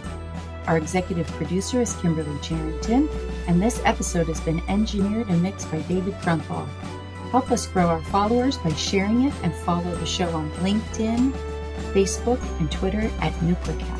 Our 0.67 0.77
executive 0.77 1.25
producer 1.25 1.81
is 1.81 1.95
Kimberly 1.95 2.39
Charrington, 2.43 3.09
and 3.47 3.59
this 3.59 3.81
episode 3.83 4.27
has 4.27 4.41
been 4.41 4.61
engineered 4.69 5.27
and 5.29 5.41
mixed 5.41 5.71
by 5.71 5.81
David 5.81 6.13
Frunthal. 6.21 6.67
Help 7.31 7.51
us 7.51 7.65
grow 7.65 7.87
our 7.87 8.03
followers 8.03 8.59
by 8.59 8.73
sharing 8.73 9.23
it 9.23 9.33
and 9.41 9.55
follow 9.55 9.95
the 9.95 10.05
show 10.05 10.29
on 10.35 10.51
LinkedIn, 10.57 11.31
Facebook, 11.93 12.39
and 12.59 12.71
Twitter 12.71 13.09
at 13.21 13.33
Nuclecast. 13.41 13.98